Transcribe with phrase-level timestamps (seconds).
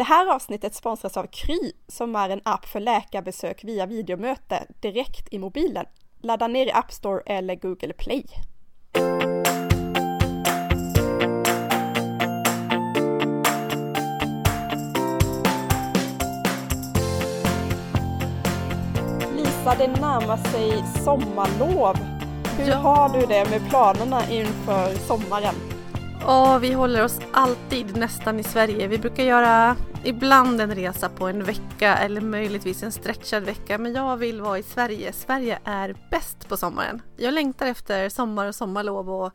[0.00, 5.28] Det här avsnittet sponsras av Kry som är en app för läkarbesök via videomöte direkt
[5.30, 5.86] i mobilen.
[6.20, 8.24] Ladda ner i App Store eller Google Play.
[19.36, 21.96] Lisa, det närmar sig sommarlov.
[22.58, 22.76] Hur Ja.
[22.76, 25.54] har du det med planerna inför sommaren?
[26.20, 28.88] Ja, vi håller oss alltid nästan i Sverige.
[28.88, 33.78] Vi brukar göra ibland en resa på en vecka eller möjligtvis en stretchad vecka.
[33.78, 35.12] Men jag vill vara i Sverige.
[35.12, 37.02] Sverige är bäst på sommaren.
[37.16, 39.32] Jag längtar efter sommar och sommarlov och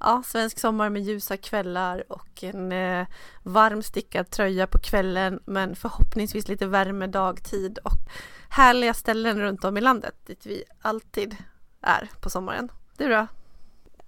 [0.00, 3.06] ja, svensk sommar med ljusa kvällar och en eh,
[3.42, 8.00] varm stickad tröja på kvällen men förhoppningsvis lite värme dagtid och
[8.48, 11.36] härliga ställen runt om i landet dit vi alltid
[11.80, 12.68] är på sommaren.
[12.96, 13.26] Du då?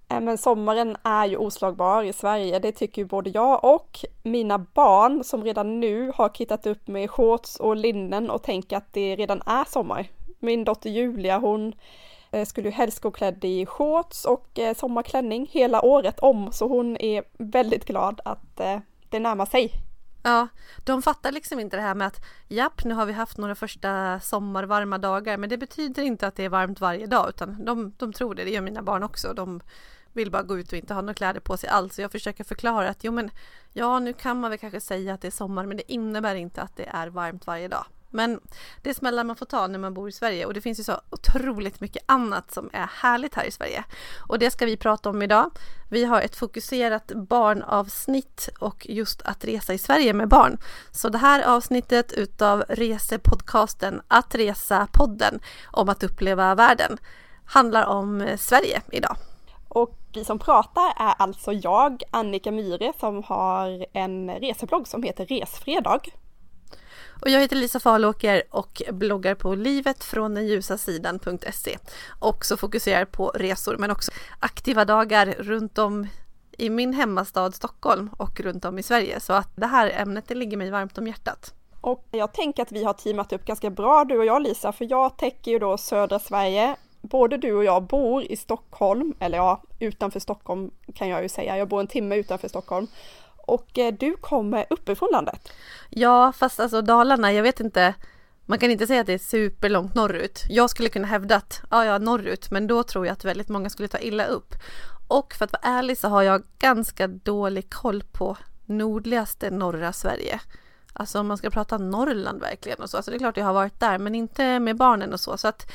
[0.09, 4.57] Eh, men sommaren är ju oslagbar i Sverige, det tycker ju både jag och mina
[4.57, 9.15] barn som redan nu har kittat upp med shorts och linnen och tänker att det
[9.15, 10.07] redan är sommar.
[10.39, 11.73] Min dotter Julia hon
[12.31, 16.67] eh, skulle ju helst gå klädd i shorts och eh, sommarklänning hela året om så
[16.67, 18.55] hon är väldigt glad att
[19.09, 19.71] det närmar sig.
[20.23, 20.47] Ja,
[20.85, 24.19] de fattar liksom inte det här med att japp, nu har vi haft några första
[24.19, 28.13] sommarvarma dagar, men det betyder inte att det är varmt varje dag, utan de, de
[28.13, 29.33] tror det, det gör mina barn också.
[29.33, 29.61] De
[30.13, 31.95] vill bara gå ut och inte ha några kläder på sig alls.
[31.95, 33.31] Så jag försöker förklara att jo men,
[33.73, 36.61] ja nu kan man väl kanske säga att det är sommar, men det innebär inte
[36.61, 37.85] att det är varmt varje dag.
[38.11, 38.39] Men
[38.81, 40.83] det är smällar man får ta när man bor i Sverige och det finns ju
[40.83, 43.83] så otroligt mycket annat som är härligt här i Sverige.
[44.27, 45.51] Och det ska vi prata om idag.
[45.89, 50.57] Vi har ett fokuserat barnavsnitt och just att resa i Sverige med barn.
[50.91, 55.39] Så det här avsnittet utav resepodcasten Att resa-podden
[55.71, 56.97] om att uppleva världen
[57.45, 59.15] handlar om eh, Sverige idag.
[59.67, 65.25] Och vi som pratar är alltså jag, Annika Myhre, som har en reseblogg som heter
[65.25, 66.09] Resfredag.
[67.21, 71.77] Och jag heter Lisa Falåker och bloggar på livetfråndenljusasidan.se
[72.19, 76.07] och så fokuserar på resor men också aktiva dagar runt om
[76.57, 79.19] i min hemmastad Stockholm och runt om i Sverige.
[79.19, 81.53] Så att det här ämnet det ligger mig varmt om hjärtat.
[81.81, 84.87] Och jag tänker att vi har teamat upp ganska bra du och jag Lisa, för
[84.89, 86.75] jag täcker ju då södra Sverige.
[87.01, 91.57] Både du och jag bor i Stockholm, eller ja, utanför Stockholm kan jag ju säga.
[91.57, 92.87] Jag bor en timme utanför Stockholm.
[93.35, 95.51] Och eh, du kommer uppifrån landet.
[95.89, 97.93] Ja, fast alltså Dalarna, jag vet inte.
[98.45, 100.43] Man kan inte säga att det är superlångt norrut.
[100.49, 103.69] Jag skulle kunna hävda att, ja, ja, norrut, men då tror jag att väldigt många
[103.69, 104.55] skulle ta illa upp.
[105.07, 110.39] Och för att vara ärlig så har jag ganska dålig koll på nordligaste norra Sverige.
[110.93, 112.97] Alltså om man ska prata Norrland verkligen och så.
[112.97, 115.37] Alltså det är klart jag har varit där, men inte med barnen och så.
[115.37, 115.71] Så att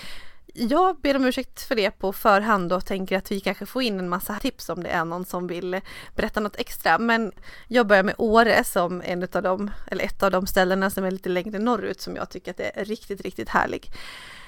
[0.54, 3.98] jag ber om ursäkt för det på förhand och tänker att vi kanske får in
[3.98, 5.81] en massa tips om det är någon som vill
[6.16, 6.98] berätta något extra.
[6.98, 7.32] Men
[7.69, 11.10] jag börjar med Åre som en av dem, eller ett av de ställena som är
[11.10, 13.91] lite längre norrut som jag tycker att det är riktigt, riktigt härlig.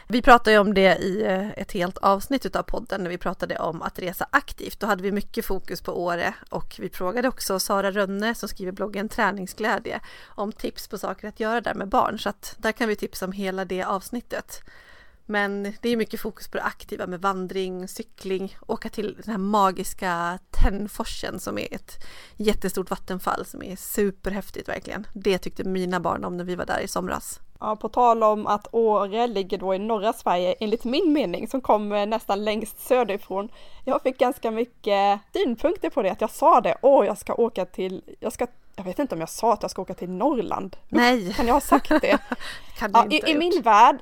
[0.08, 3.58] Vi pratade ju om det i eh, ett helt avsnitt av podden när vi pratade
[3.58, 4.80] om att resa aktivt.
[4.80, 8.72] Då hade vi mycket fokus på Åre och vi frågade också Sara Rönne som skriver
[8.72, 12.18] bloggen Träningsglädje om tips på saker att göra där med barn.
[12.18, 14.62] Så att där kan vi tipsa om hela det avsnittet.
[15.26, 19.38] Men det är mycket fokus på det aktiva med vandring, cykling, åka till den här
[19.38, 22.04] magiska Tännforsen som är ett
[22.36, 25.06] jättestort vattenfall som är superhäftigt verkligen.
[25.12, 27.40] Det tyckte mina barn om när vi var där i somras.
[27.60, 31.60] Ja, på tal om att Åre ligger då i norra Sverige, enligt min mening, som
[31.60, 33.48] kommer nästan längst söderifrån.
[33.84, 37.64] Jag fick ganska mycket synpunkter på det, att jag sa det, åh, jag ska åka
[37.64, 40.76] till, jag ska jag vet inte om jag sa att jag ska åka till Norrland.
[40.88, 41.34] Nej.
[41.34, 42.18] Kan jag ha sagt det?
[42.78, 43.98] Kan du ja, inte i, I min värld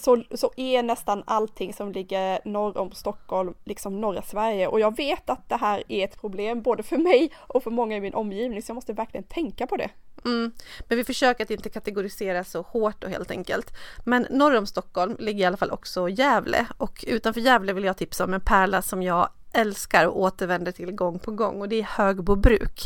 [0.00, 4.96] så, så är nästan allting som ligger norr om Stockholm liksom norra Sverige och jag
[4.96, 8.14] vet att det här är ett problem både för mig och för många i min
[8.14, 9.90] omgivning så jag måste verkligen tänka på det.
[10.24, 10.52] Mm.
[10.88, 13.72] Men vi försöker att inte kategorisera så hårt och helt enkelt.
[14.04, 17.96] Men norr om Stockholm ligger i alla fall också Gävle och utanför Gävle vill jag
[17.96, 21.80] tipsa om en pärla som jag älskar och återvänder till gång på gång och det
[21.80, 22.80] är Högbobruk.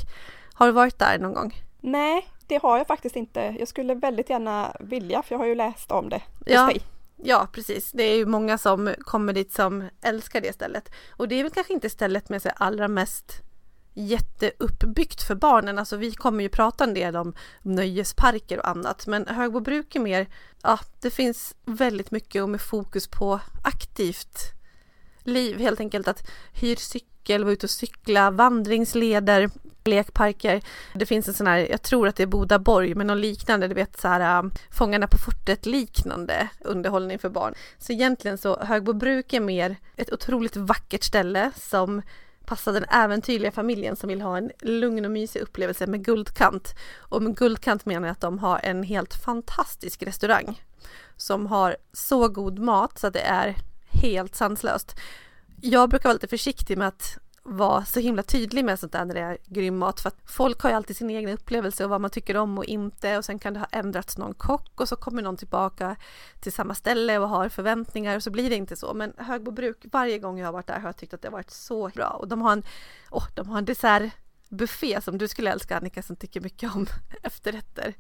[0.54, 1.54] Har du varit där någon gång?
[1.80, 3.56] Nej, det har jag faktiskt inte.
[3.58, 6.66] Jag skulle väldigt gärna vilja för jag har ju läst om det Ja.
[6.66, 6.82] dig.
[7.24, 7.92] Ja, precis.
[7.92, 10.90] Det är ju många som kommer dit som älskar det stället.
[11.10, 13.42] Och det är väl kanske inte stället med sig allra mest
[13.94, 15.78] jätteuppbyggt för barnen.
[15.78, 19.06] Alltså vi kommer ju prata en del om nöjesparker och annat.
[19.06, 20.26] Men Högbobruk är mer,
[20.62, 24.38] ja, det finns väldigt mycket och med fokus på aktivt
[25.24, 25.58] liv.
[25.58, 29.50] Helt enkelt att hyr cykel, vara ute och cykla, vandringsleder,
[29.84, 30.62] lekparker.
[30.94, 33.74] Det finns en sån här, jag tror att det är Bodaborg, men någon liknande, du
[33.74, 37.54] vet så här äh, Fångarna på fortet liknande underhållning för barn.
[37.78, 42.02] Så egentligen så Högbobruk är mer ett otroligt vackert ställe som
[42.44, 46.74] passar den äventyrliga familjen som vill ha en lugn och mysig upplevelse med Guldkant.
[46.96, 50.62] Och med Guldkant menar jag att de har en helt fantastisk restaurang
[51.16, 53.56] som har så god mat så att det är
[53.92, 54.96] helt sanslöst.
[55.60, 59.14] Jag brukar vara lite försiktig med att vara så himla tydlig med sånt där när
[59.14, 62.00] det är grym mat för att folk har ju alltid sin egen upplevelse och vad
[62.00, 64.96] man tycker om och inte och sen kan det ha ändrats någon kock och så
[64.96, 65.96] kommer någon tillbaka
[66.40, 69.84] till samma ställe och har förväntningar och så blir det inte så men Högbo bruk,
[69.92, 72.08] varje gång jag har varit där har jag tyckt att det har varit så bra
[72.08, 72.62] och de har en,
[73.10, 76.86] oh, de har en dessertbuffé som du skulle älska Annika som tycker mycket om
[77.22, 77.94] efterrätter.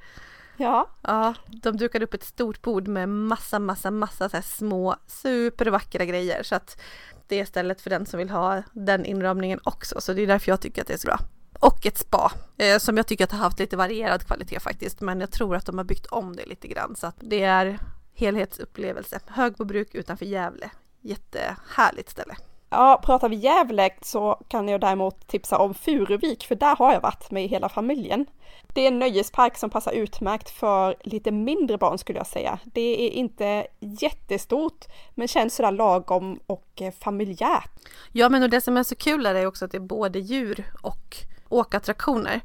[0.56, 0.88] Ja.
[1.02, 6.04] Ja, de dukade upp ett stort bord med massa, massa, massa så här små supervackra
[6.04, 6.80] grejer så att
[7.26, 10.00] det är stället för den som vill ha den inramningen också.
[10.00, 11.18] Så det är därför jag tycker att det är så bra.
[11.60, 15.00] Och ett spa eh, som jag tycker att har haft lite varierad kvalitet faktiskt.
[15.00, 17.78] Men jag tror att de har byggt om det lite grann så att det är
[18.14, 19.20] helhetsupplevelse.
[19.26, 20.70] Högbobruk utanför Gävle.
[21.00, 22.36] Jättehärligt ställe.
[22.74, 27.00] Ja, pratar vi Gävle så kan jag däremot tipsa om Furuvik, för där har jag
[27.00, 28.26] varit med hela familjen.
[28.74, 32.58] Det är en nöjespark som passar utmärkt för lite mindre barn skulle jag säga.
[32.64, 34.84] Det är inte jättestort,
[35.14, 37.70] men känns sådär lagom och eh, familjärt.
[38.12, 40.64] Ja, men och det som är så kul är också att det är både djur
[40.82, 41.16] och
[41.52, 42.40] åkattraktioner.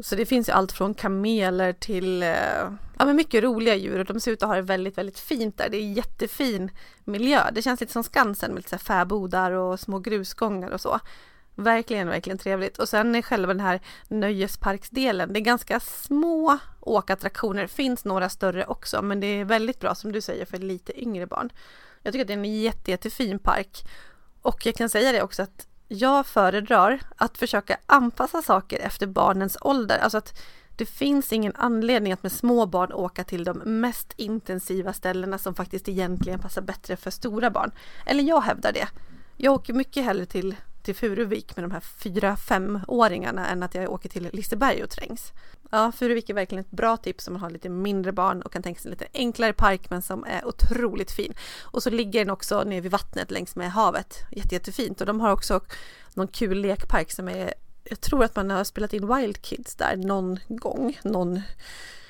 [0.00, 2.28] Så det finns ju allt från kameler till eh,
[2.98, 5.58] ja, men mycket roliga djur och de ser ut att ha det väldigt, väldigt fint
[5.58, 5.68] där.
[5.68, 6.70] Det är jättefin
[7.04, 7.50] miljö.
[7.52, 11.00] Det känns lite som Skansen med lite fäbodar och små grusgångar och så.
[11.54, 12.78] Verkligen, verkligen trevligt.
[12.78, 17.62] Och sen är själva den här nöjesparksdelen, det är ganska små åkattraktioner.
[17.62, 21.02] Det finns några större också, men det är väldigt bra som du säger för lite
[21.02, 21.52] yngre barn.
[22.02, 23.84] Jag tycker att det är en jätte, jättefin park.
[24.42, 29.58] Och jag kan säga det också att jag föredrar att försöka anpassa saker efter barnens
[29.60, 29.98] ålder.
[29.98, 30.42] Alltså att
[30.76, 35.54] det finns ingen anledning att med små barn åka till de mest intensiva ställena som
[35.54, 37.70] faktiskt egentligen passar bättre för stora barn.
[38.06, 38.88] Eller jag hävdar det.
[39.36, 43.90] Jag åker mycket hellre till, till Furuvik med de här fyra femåringarna än att jag
[43.90, 45.32] åker till Liseberg och trängs.
[45.74, 48.62] Ja, Furuvik är verkligen ett bra tips om man har lite mindre barn och kan
[48.62, 51.34] tänka sig en lite enklare park men som är otroligt fin.
[51.60, 54.18] Och så ligger den också nere vid vattnet längs med havet.
[54.30, 55.60] Jätte, jättefint och de har också
[56.14, 57.54] någon kul lekpark som är
[57.84, 60.98] jag tror att man har spelat in Wild Kids där någon gång.
[61.04, 61.40] Någon,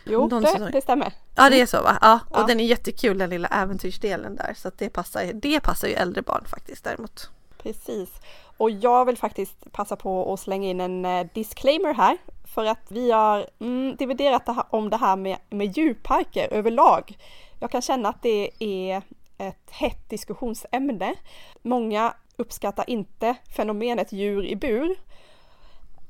[0.05, 1.13] jo, någon det, det, stämmer.
[1.35, 1.99] Ja, det är så va?
[2.01, 2.47] Ja, och ja.
[2.47, 4.55] den är jättekul den lilla äventyrsdelen där.
[4.57, 7.31] Så att det passar, det passar ju äldre barn faktiskt däremot.
[7.63, 8.11] Precis.
[8.57, 12.19] Och jag vill faktiskt passa på att slänga in en eh, disclaimer här.
[12.55, 17.17] För att vi har mm, dividerat det här, om det här med, med djurparker överlag.
[17.61, 19.03] Jag kan känna att det är
[19.39, 21.15] ett hett diskussionsämne.
[21.63, 24.97] Många uppskattar inte fenomenet djur i bur.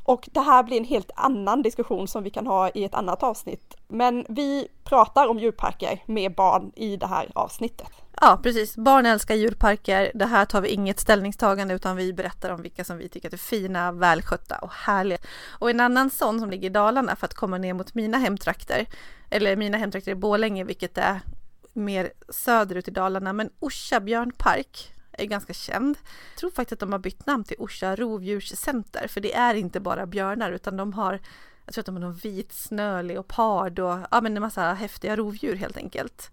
[0.04, 3.22] Och det här blir en helt annan diskussion som vi kan ha i ett annat
[3.22, 3.76] avsnitt.
[3.88, 7.88] Men vi pratar om djurparker med barn i det här avsnittet.
[8.20, 8.76] Ja, precis.
[8.76, 10.12] Barn älskar djurparker.
[10.14, 13.36] Det här tar vi inget ställningstagande utan vi berättar om vilka som vi tycker är
[13.36, 15.18] fina, välskötta och härliga.
[15.58, 18.86] Och en annan sån som ligger i Dalarna för att komma ner mot mina hemtrakter,
[19.30, 21.20] eller mina hemtrakter i Bålänge, vilket är
[21.72, 25.98] mer söderut i Dalarna, men Orsa björnpark är ganska känd.
[26.32, 29.80] Jag tror faktiskt att de har bytt namn till Orsa rovdjurscenter för det är inte
[29.80, 31.20] bara björnar utan de har
[31.64, 35.16] jag tror att de har någon vit snö, leopard och ja, men en massa häftiga
[35.16, 36.30] rovdjur helt enkelt.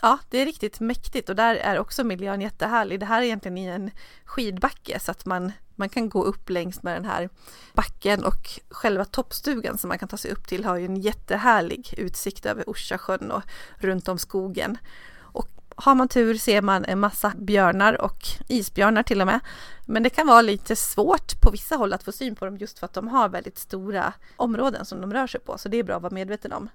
[0.00, 3.00] Ja, det är riktigt mäktigt och där är också miljön jättehärlig.
[3.00, 3.90] Det här är egentligen i en
[4.24, 7.28] skidbacke så att man, man kan gå upp längs med den här
[7.72, 11.94] backen och själva toppstugan som man kan ta sig upp till har ju en jättehärlig
[11.98, 13.42] utsikt över Orsasjön och
[13.76, 14.78] runt om skogen
[15.76, 19.40] har man tur ser man en massa björnar och isbjörnar till och med.
[19.86, 22.78] Men det kan vara lite svårt på vissa håll att få syn på dem just
[22.78, 25.58] för att de har väldigt stora områden som de rör sig på.
[25.58, 26.68] Så det är bra att vara medveten om.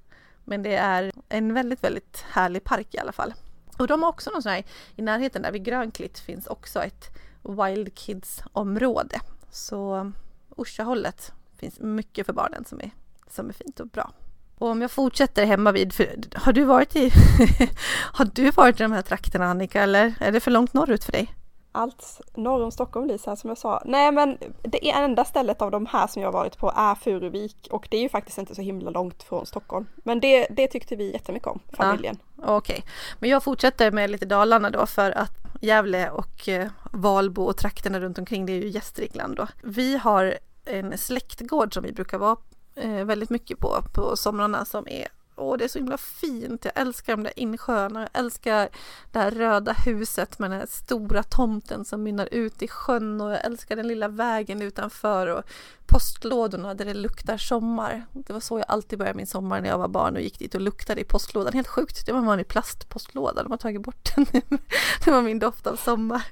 [0.43, 3.33] Men det är en väldigt, väldigt härlig park i alla fall.
[3.77, 7.17] Och de har också någon sån här, i närheten där vid Grönklitt finns också ett
[7.43, 9.19] Wild Kids område.
[9.51, 10.11] Så
[10.49, 12.91] Orsa-hållet finns mycket för barnen som är,
[13.29, 14.11] som är fint och bra.
[14.57, 15.93] Och om jag fortsätter hemma vid,
[16.35, 17.11] har du varit i,
[18.13, 21.11] har du varit i de här trakterna Annika eller är det för långt norrut för
[21.11, 21.33] dig?
[21.71, 23.81] Allt norr om Stockholm Lisa som jag sa.
[23.85, 27.87] Nej men det enda stället av de här som jag varit på är Furuvik och
[27.91, 29.85] det är ju faktiskt inte så himla långt från Stockholm.
[29.95, 32.17] Men det, det tyckte vi jättemycket om, familjen.
[32.35, 32.91] Ja, Okej, okay.
[33.19, 37.99] men jag fortsätter med lite Dalarna då för att Gävle och eh, Valbo och trakterna
[37.99, 39.47] runt omkring det är ju Gästrikland då.
[39.63, 42.37] Vi har en släktgård som vi brukar vara
[42.77, 45.07] Eh, väldigt mycket på på somrarna som är
[45.37, 46.65] åh det är så himla fint.
[46.65, 48.01] Jag älskar de där insjöarna.
[48.01, 48.69] Jag älskar
[49.11, 53.31] det här röda huset med den här stora tomten som mynnar ut i sjön och
[53.31, 55.43] jag älskar den lilla vägen utanför och
[55.85, 58.05] postlådorna där det luktar sommar.
[58.11, 60.55] Det var så jag alltid började min sommar när jag var barn och gick dit
[60.55, 61.53] och luktade i postlådan.
[61.53, 63.43] Helt sjukt, det var en vanlig plastpostlåda.
[63.43, 64.41] De har tagit bort den nu.
[65.05, 66.23] Det var min doft av sommar.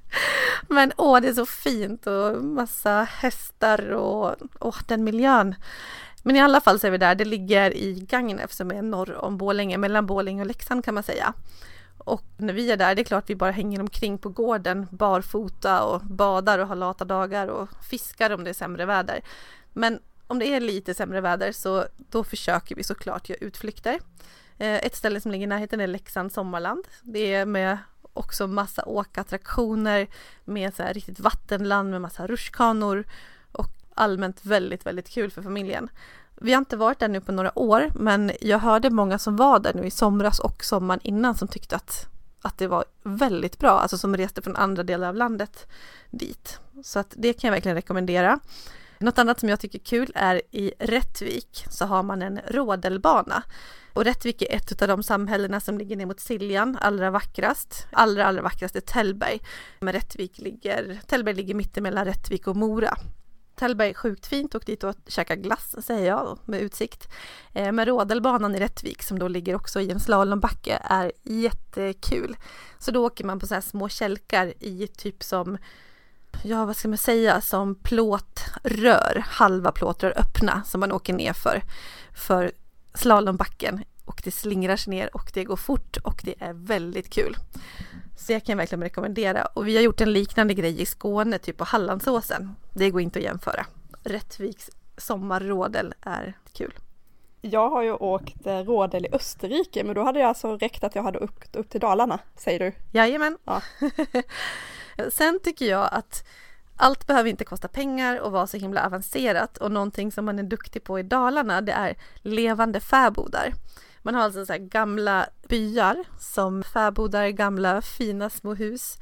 [0.69, 5.55] Men åh, det är så fint och massa hästar och åh, den miljön.
[6.25, 7.15] Men i alla fall så är vi där.
[7.15, 11.03] Det ligger i Gagnef som är norr om Bålänge, mellan Bålänge och Leksand kan man
[11.03, 11.33] säga.
[11.97, 15.83] Och när vi är där, det är klart vi bara hänger omkring på gården barfota
[15.83, 19.21] och badar och har lata dagar och fiskar om det är sämre väder.
[19.73, 23.99] Men om det är lite sämre väder så då försöker vi såklart göra utflykter.
[24.57, 26.87] Eh, ett ställe som ligger i närheten är Leksand Sommarland.
[27.01, 27.77] Det är med
[28.13, 30.07] också massa åkattraktioner
[30.45, 33.05] med så här riktigt vattenland med massa rutschkanor
[33.95, 35.89] allmänt väldigt, väldigt kul för familjen.
[36.35, 39.59] Vi har inte varit där nu på några år, men jag hörde många som var
[39.59, 42.07] där nu i somras och sommaren innan som tyckte att,
[42.41, 45.67] att det var väldigt bra, alltså som reste från andra delar av landet
[46.11, 46.59] dit.
[46.83, 48.39] Så att det kan jag verkligen rekommendera.
[48.99, 53.43] Något annat som jag tycker är kul är i Rättvik så har man en rådelbana.
[53.93, 57.87] Och Rättvik är ett av de samhällena som ligger ner mot Siljan, allra vackrast.
[57.91, 59.39] Allra, allra vackrast är Tällberg.
[59.79, 62.97] Men Rättvik ligger, Tällberg ligger mittemellan Rättvik och Mora.
[63.55, 67.09] Tällberg sjukt fint, åk dit och käka glass säger jag med utsikt.
[67.53, 72.37] Eh, men Rådelbanan i Rättvik som då ligger också i en slalombacke är jättekul.
[72.79, 75.57] Så då åker man på så här små kälkar i typ som
[76.43, 81.63] ja vad ska man säga, som plåtrör, halva plåtrör öppna som man åker ner för,
[82.13, 82.51] för
[82.93, 87.37] slalombacken och det slingrar sig ner och det går fort och det är väldigt kul.
[88.15, 91.57] Så jag kan verkligen rekommendera och vi har gjort en liknande grej i Skåne, typ
[91.57, 92.55] på Hallandsåsen.
[92.73, 93.65] Det går inte att jämföra.
[94.03, 96.73] Rättviks sommarrådel är kul.
[97.41, 100.95] Jag har ju åkt eh, rådel i Österrike men då hade jag alltså räckt att
[100.95, 102.71] jag hade åkt upp till Dalarna, säger du?
[102.91, 103.37] Jajamän.
[103.43, 103.61] Ja.
[105.09, 106.27] Sen tycker jag att
[106.75, 110.43] allt behöver inte kosta pengar och vara så himla avancerat och någonting som man är
[110.43, 113.53] duktig på i Dalarna det är levande fäbodar.
[114.05, 118.97] Man har alltså så gamla byar som fäbodar, gamla fina små hus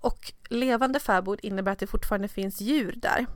[0.00, 3.26] och levande fäbod innebär att det fortfarande finns djur där.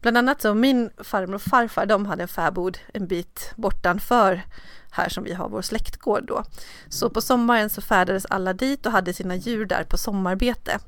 [0.00, 4.42] Bland annat så min farmor och farfar de hade en fäbod en bit bortanför
[4.90, 6.44] här som vi har vår släktgård då.
[6.88, 10.78] Så på sommaren så färdades alla dit och hade sina djur där på sommarbete.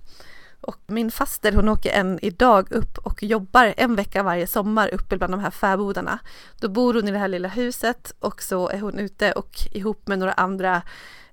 [0.60, 5.16] Och min faster hon åker än idag upp och jobbar en vecka varje sommar uppe
[5.16, 6.18] bland de här fäbodarna.
[6.60, 10.08] Då bor hon i det här lilla huset och så är hon ute och ihop
[10.08, 10.82] med några andra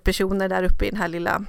[0.03, 1.45] personer där uppe i den här lilla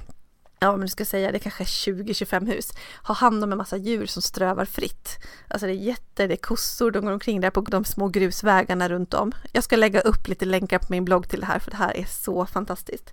[0.60, 3.76] ja men du ska säga det är kanske 20-25 hus, har hand om en massa
[3.76, 5.18] djur som strövar fritt.
[5.48, 8.88] Alltså det är jätter, det är kossor, de går omkring där på de små grusvägarna
[8.88, 9.32] runt om.
[9.52, 11.96] Jag ska lägga upp lite länkar på min blogg till det här för det här
[11.96, 13.12] är så fantastiskt.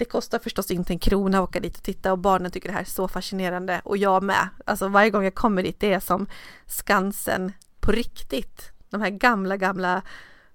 [0.00, 2.74] Det kostar förstås inte en krona att åka dit och titta och barnen tycker det
[2.74, 4.48] här är så fascinerande och jag med.
[4.64, 6.26] Alltså varje gång jag kommer dit det är som
[6.66, 8.72] Skansen på riktigt.
[8.90, 10.02] De här gamla, gamla,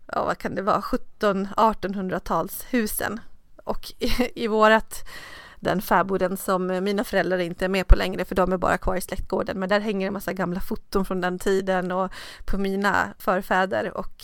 [0.06, 3.20] ja vad kan det vara, 17 1800-talshusen.
[3.64, 5.08] Och i, i vårat
[5.60, 8.96] den fäboden som mina föräldrar inte är med på längre för de är bara kvar
[8.96, 9.60] i släktgården.
[9.60, 12.12] Men där hänger en massa gamla foton från den tiden och
[12.46, 14.24] på mina förfäder och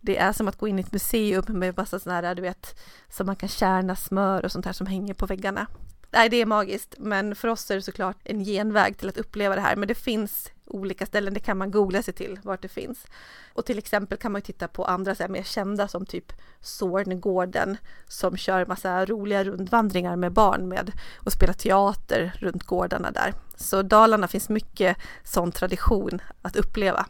[0.00, 2.78] det är som att gå in i ett museum med massa sådana här, du vet,
[3.08, 5.66] som man kan kärna smör och sånt här som hänger på väggarna.
[6.10, 9.54] Nej, det är magiskt, men för oss är det såklart en genväg till att uppleva
[9.54, 9.76] det här.
[9.76, 13.06] Men det finns olika ställen, det kan man googla sig till vart det finns.
[13.52, 17.76] Och till exempel kan man titta på andra så här, mer kända som typ Sorngården
[18.06, 23.34] som kör massa roliga rundvandringar med barn med och spelar teater runt gårdarna där.
[23.56, 27.06] Så Dalarna finns mycket sån tradition att uppleva.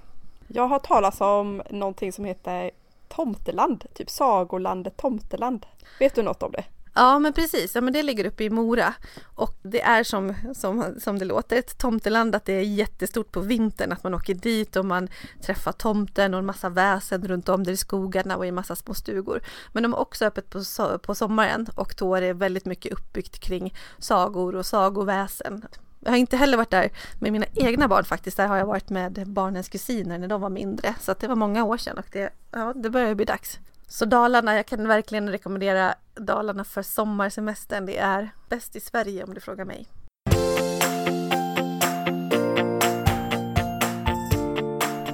[0.49, 2.71] Jag har talat om någonting som heter
[3.09, 5.67] Tomteland, typ Sagolandet Tomteland.
[5.99, 6.65] Vet du något om det?
[6.95, 8.95] Ja men precis, ja, men det ligger uppe i Mora
[9.35, 13.41] och det är som, som, som det låter ett tomteland att det är jättestort på
[13.41, 15.09] vintern att man åker dit och man
[15.43, 18.77] träffar tomten och en massa väsen runt om där i skogarna och i en massa
[18.77, 19.41] små stugor.
[19.73, 20.63] Men de är också öppet på,
[21.03, 25.65] på sommaren och då är det väldigt mycket uppbyggt kring sagor och sagoväsen.
[26.01, 26.91] Jag har inte heller varit där
[27.21, 28.37] med mina egna barn faktiskt.
[28.37, 30.95] Där har jag varit med barnens kusiner när de var mindre.
[31.01, 33.59] Så att det var många år sedan och det, ja, det börjar bli dags.
[33.87, 37.87] Så Dalarna, jag kan verkligen rekommendera Dalarna för sommarsemestern.
[37.87, 39.87] Det är bäst i Sverige om du frågar mig.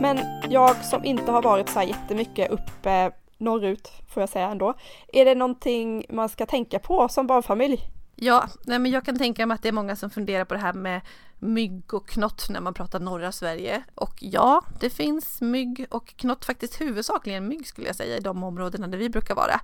[0.01, 0.19] Men
[0.51, 4.75] jag som inte har varit så här jättemycket uppe norrut, får jag säga ändå.
[5.13, 9.47] Är det någonting man ska tänka på som barnfamilj Ja, nej men jag kan tänka
[9.47, 11.01] mig att det är många som funderar på det här med
[11.39, 13.83] mygg och knott när man pratar norra Sverige.
[13.95, 18.45] Och ja, det finns mygg och knott, faktiskt huvudsakligen mygg skulle jag säga i de
[18.45, 19.61] områdena där vi brukar vara.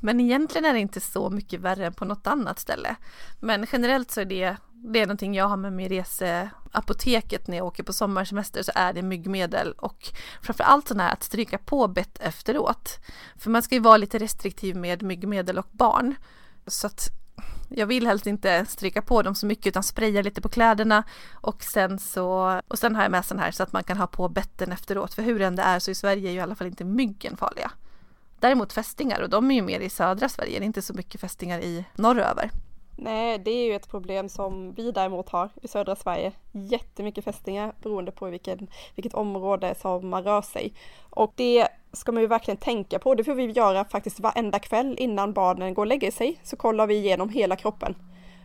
[0.00, 2.96] Men egentligen är det inte så mycket värre än på något annat ställe.
[3.40, 7.66] Men generellt så är det, det är någonting jag har med mig reseapoteket när jag
[7.66, 12.20] åker på sommarsemester så är det myggmedel och framförallt sådana här att stryka på bett
[12.20, 12.98] efteråt.
[13.36, 16.14] För man ska ju vara lite restriktiv med myggmedel och barn.
[16.66, 17.21] Så att
[17.68, 21.62] jag vill helst inte stryka på dem så mycket utan spraya lite på kläderna och
[21.62, 24.28] sen så och sen har jag med sån här så att man kan ha på
[24.28, 26.66] betten efteråt för hur än det är så i Sverige är ju i alla fall
[26.66, 27.70] inte myggen farliga.
[28.40, 31.20] Däremot fästingar och de är ju mer i södra Sverige, det är inte så mycket
[31.20, 32.50] fästingar i norröver.
[32.96, 36.32] Nej, det är ju ett problem som vi däremot har i södra Sverige.
[36.52, 40.74] Jättemycket fästingar beroende på vilken, vilket område som man rör sig.
[41.10, 43.14] Och det ska man ju verkligen tänka på.
[43.14, 46.40] Det får vi göra faktiskt varenda kväll innan barnen går och lägger sig.
[46.42, 47.94] Så kollar vi igenom hela kroppen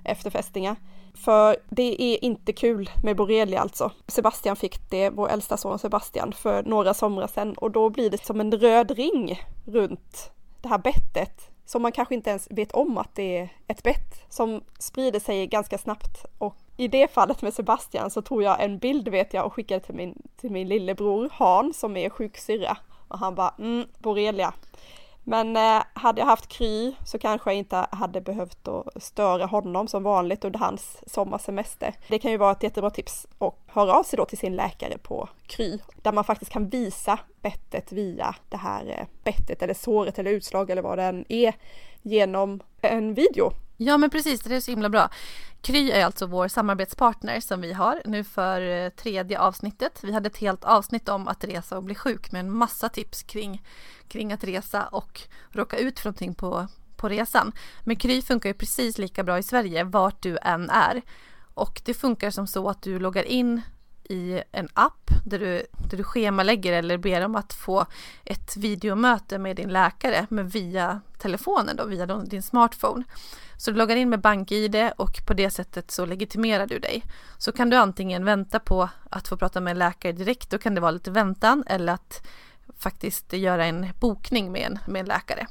[0.03, 0.75] efter fästingar.
[1.13, 3.91] För det är inte kul med borrelia alltså.
[4.07, 8.25] Sebastian fick det, vår äldsta son Sebastian, för några somrar sedan och då blir det
[8.25, 12.97] som en röd ring runt det här bettet som man kanske inte ens vet om
[12.97, 17.53] att det är ett bett som sprider sig ganska snabbt och i det fallet med
[17.53, 21.29] Sebastian så tog jag en bild vet jag och skickade till min, till min lillebror
[21.33, 24.53] Han som är sjuksyrra och han bara mm, borrelia.
[25.29, 29.87] Men eh, hade jag haft Kry så kanske jag inte hade behövt att störa honom
[29.87, 31.95] som vanligt under hans sommarsemester.
[32.07, 34.97] Det kan ju vara ett jättebra tips och höra av sig då till sin läkare
[34.97, 40.19] på Kry där man faktiskt kan visa bettet via det här eh, bettet eller såret
[40.19, 41.53] eller utslag eller vad det än är
[42.01, 43.51] genom en video.
[43.77, 45.09] Ja men precis, det är så himla bra.
[45.61, 49.99] Kry är alltså vår samarbetspartner som vi har nu för eh, tredje avsnittet.
[50.03, 53.23] Vi hade ett helt avsnitt om att resa och bli sjuk med en massa tips
[53.23, 53.63] kring,
[54.07, 57.51] kring att resa och råka ut för någonting på, på resan.
[57.83, 61.01] Men Kry funkar ju precis lika bra i Sverige vart du än är.
[61.53, 63.61] Och det funkar som så att du loggar in
[64.09, 67.85] i en app där du, där du schemalägger eller ber om att få
[68.25, 73.03] ett videomöte med din läkare men via telefonen då, via din smartphone.
[73.57, 77.03] Så du loggar in med BankID och på det sättet så legitimerar du dig.
[77.37, 80.75] Så kan du antingen vänta på att få prata med en läkare direkt, då kan
[80.75, 82.27] det vara lite väntan eller att
[82.77, 85.47] faktiskt göra en bokning med en, med en läkare.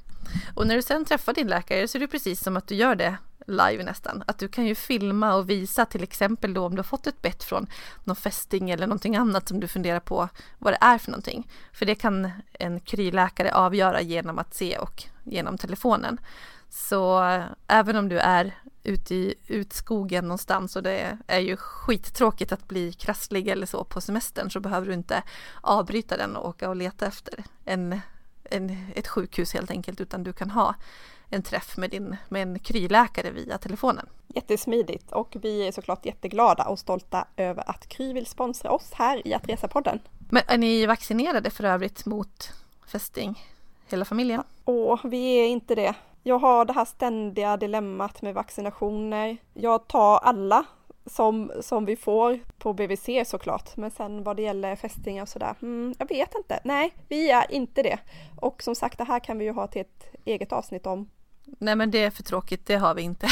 [0.55, 2.95] Och när du sen träffar din läkare så är det precis som att du gör
[2.95, 4.23] det live nästan.
[4.26, 7.23] Att du kan ju filma och visa till exempel då om du har fått ett
[7.23, 7.67] bett från
[8.05, 11.50] någon fästing eller någonting annat som du funderar på vad det är för någonting.
[11.73, 16.19] För det kan en kryläkare avgöra genom att se och genom telefonen.
[16.71, 22.52] Så eh, även om du är ute i utskogen någonstans och det är ju skittråkigt
[22.52, 25.23] att bli krasslig eller så på semestern så behöver du inte
[25.61, 28.00] avbryta den och åka och leta efter en,
[28.45, 30.75] en, ett sjukhus helt enkelt utan du kan ha
[31.30, 34.06] en träff med, din, med en kryläkare via telefonen.
[34.28, 39.28] Jättesmidigt och vi är såklart jätteglada och stolta över att Kry vill sponsra oss här
[39.28, 39.99] i Att Resa-podden.
[40.30, 42.52] Men är ni vaccinerade för övrigt mot
[42.86, 43.43] fästing?
[43.89, 44.43] Hela familjen?
[44.65, 45.95] Åh, vi är inte det.
[46.23, 49.36] Jag har det här ständiga dilemmat med vaccinationer.
[49.54, 50.65] Jag tar alla
[51.06, 53.76] som, som vi får på BVC såklart.
[53.76, 56.60] Men sen vad det gäller fästingar och sådär, mm, jag vet inte.
[56.65, 57.99] Nej, vi är inte det.
[58.41, 61.08] Och som sagt, det här kan vi ju ha till ett eget avsnitt om.
[61.59, 63.28] Nej men det är för tråkigt, det har vi inte.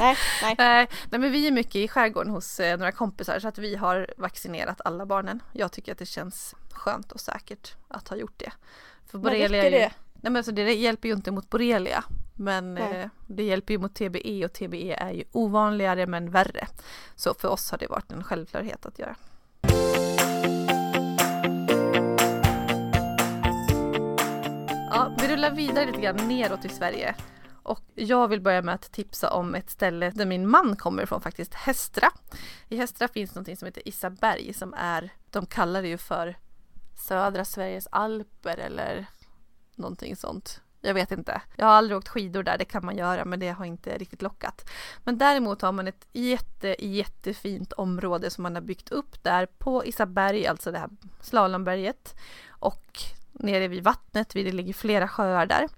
[0.00, 0.54] nej, nej.
[1.10, 4.14] nej, men vi är mycket i skärgården hos eh, några kompisar så att vi har
[4.16, 5.42] vaccinerat alla barnen.
[5.52, 8.52] Jag tycker att det känns skönt och säkert att ha gjort det.
[9.06, 9.92] För borrelia men det?
[10.14, 12.04] Nej men alltså det hjälper ju inte mot borrelia.
[12.34, 16.66] Men eh, det hjälper ju mot TBE och TBE är ju ovanligare men värre.
[17.14, 19.16] Så för oss har det varit en självklarhet att göra.
[24.90, 27.14] Ja, vi rullar vidare lite grann neråt i Sverige.
[27.62, 31.20] Och jag vill börja med att tipsa om ett ställe där min man kommer ifrån
[31.20, 32.08] faktiskt, Hästra.
[32.68, 36.36] I Hästra finns någonting som heter Isaberg som är, de kallar det ju för
[36.94, 39.06] södra Sveriges alper eller
[39.74, 40.60] någonting sånt.
[40.80, 41.42] Jag vet inte.
[41.56, 44.22] Jag har aldrig åkt skidor där, det kan man göra men det har inte riktigt
[44.22, 44.70] lockat.
[45.04, 49.84] Men däremot har man ett jätte, jättefint område som man har byggt upp där på
[49.86, 52.14] Isaberg, alltså det här slalomberget.
[52.48, 52.98] Och
[53.32, 55.68] nere vid vattnet, det ligger flera sjöar där.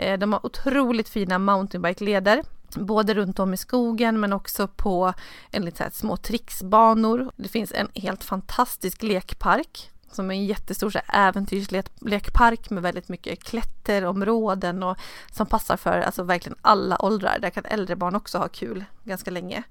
[0.00, 2.42] Eh, de har otroligt fina mountainbike-leder
[2.74, 5.12] både runt om i skogen men också på
[5.50, 7.30] en lite små tricksbanor.
[7.36, 14.82] Det finns en helt fantastisk lekpark som är en jättestor äventyrslekpark med väldigt mycket klätterområden
[14.82, 14.96] och
[15.32, 17.38] som passar för alltså verkligen alla åldrar.
[17.38, 19.62] Där kan äldre barn också ha kul ganska länge.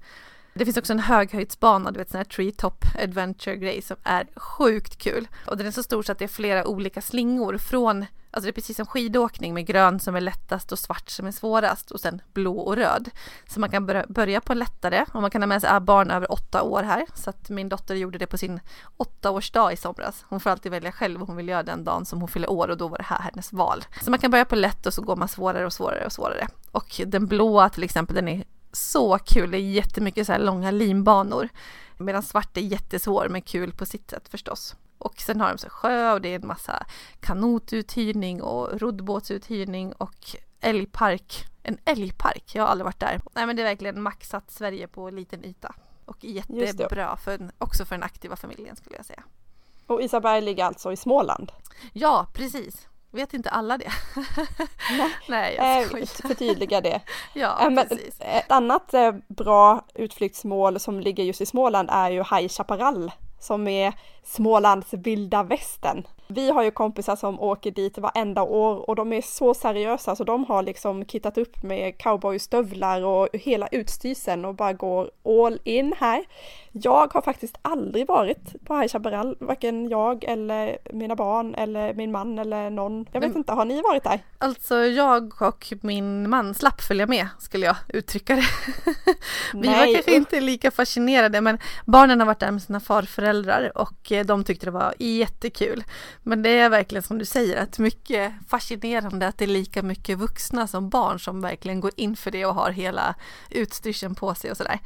[0.54, 4.98] Det finns också en höghöjdsbana, du vet sån här treetop adventure grej som är sjukt
[4.98, 5.28] kul.
[5.46, 8.50] Och den är så stor så att det är flera olika slingor från Alltså det
[8.50, 12.00] är precis som skidåkning med grön som är lättast och svart som är svårast och
[12.00, 13.10] sen blå och röd.
[13.48, 16.32] Så man kan börja på lättare och man kan ha med sig äh, barn över
[16.32, 17.06] åtta år här.
[17.14, 18.60] Så att min dotter gjorde det på sin
[18.96, 20.24] åttaårsdag i somras.
[20.28, 22.68] Hon får alltid välja själv vad hon vill göra den dagen som hon fyller år
[22.68, 23.84] och då var det här hennes val.
[24.02, 26.48] Så man kan börja på lätt och så går man svårare och svårare och svårare.
[26.72, 29.50] Och den blåa till exempel, den är så kul.
[29.50, 31.48] Det är jättemycket så här långa linbanor.
[31.98, 34.76] Medan svart är jättesvår men kul på sitt sätt förstås.
[34.98, 36.86] Och sen har de så sjö och det är en massa
[37.20, 41.44] kanotuthyrning och roddbåtsuthyrning och älgpark.
[41.62, 43.20] En älgpark, jag har aldrig varit där.
[43.34, 45.74] Nej men det är verkligen maxat Sverige på en liten yta.
[46.04, 49.22] Och jättebra för, också för den aktiva familjen skulle jag säga.
[49.86, 51.52] Och Isaberg ligger alltså i Småland?
[51.92, 52.88] Ja, precis.
[53.10, 53.92] Vet inte alla det?
[54.98, 57.00] Nej, Nej jag eh, förtydliga det.
[57.34, 58.16] ja, eh, precis.
[58.20, 63.68] Ett annat eh, bra utflyktsmål som ligger just i Småland är ju High Chaparral som
[63.68, 66.06] är Smålands vilda västern.
[66.26, 70.24] Vi har ju kompisar som åker dit varenda år och de är så seriösa så
[70.24, 75.94] de har liksom kittat upp med cowboystövlar och hela utstyrseln och bara går all in
[75.98, 76.24] här.
[76.72, 82.12] Jag har faktiskt aldrig varit på High Chaparral, varken jag eller mina barn eller min
[82.12, 83.06] man eller någon.
[83.12, 84.20] Jag vet inte, har ni varit där?
[84.38, 88.42] Alltså jag och min man slapp följa med skulle jag uttrycka det.
[89.52, 89.86] Vi Nej.
[89.86, 94.26] var kanske inte lika fascinerade men barnen har varit där med sina farföräldrar och eh,
[94.26, 95.84] de tyckte det var jättekul.
[96.22, 100.18] Men det är verkligen som du säger att mycket fascinerande att det är lika mycket
[100.18, 103.14] vuxna som barn som verkligen går in för det och har hela
[103.50, 104.78] utstyrseln på sig och sådär.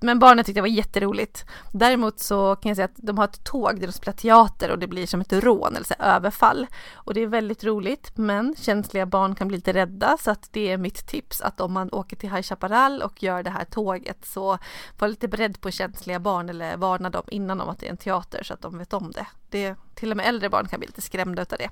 [0.00, 1.31] Men barnen tyckte det var jätteroligt.
[1.72, 4.78] Däremot så kan jag säga att de har ett tåg där de spelar teater och
[4.78, 6.66] det blir som ett rån eller så överfall.
[6.94, 10.70] Och det är väldigt roligt men känsliga barn kan bli lite rädda så att det
[10.70, 14.24] är mitt tips att om man åker till High Chaparral och gör det här tåget
[14.24, 14.58] så
[14.98, 17.96] var lite beredd på känsliga barn eller varna dem innan om att det är en
[17.96, 19.26] teater så att de vet om det.
[19.50, 21.70] det till och med äldre barn kan bli lite skrämda av det.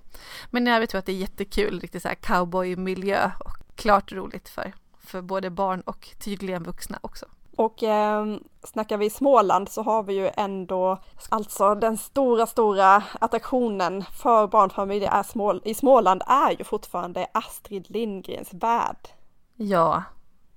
[0.50, 4.72] Men jag tror att det är jättekul, riktigt så här cowboymiljö och klart roligt för,
[5.00, 7.26] för både barn och tydligen vuxna också.
[7.56, 8.26] Och eh,
[8.62, 15.10] snackar vi Småland så har vi ju ändå alltså den stora, stora attraktionen för barnfamiljer
[15.10, 19.08] är Smål i Småland är ju fortfarande Astrid Lindgrens värld.
[19.56, 20.02] Ja,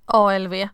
[0.04, 0.68] ALV.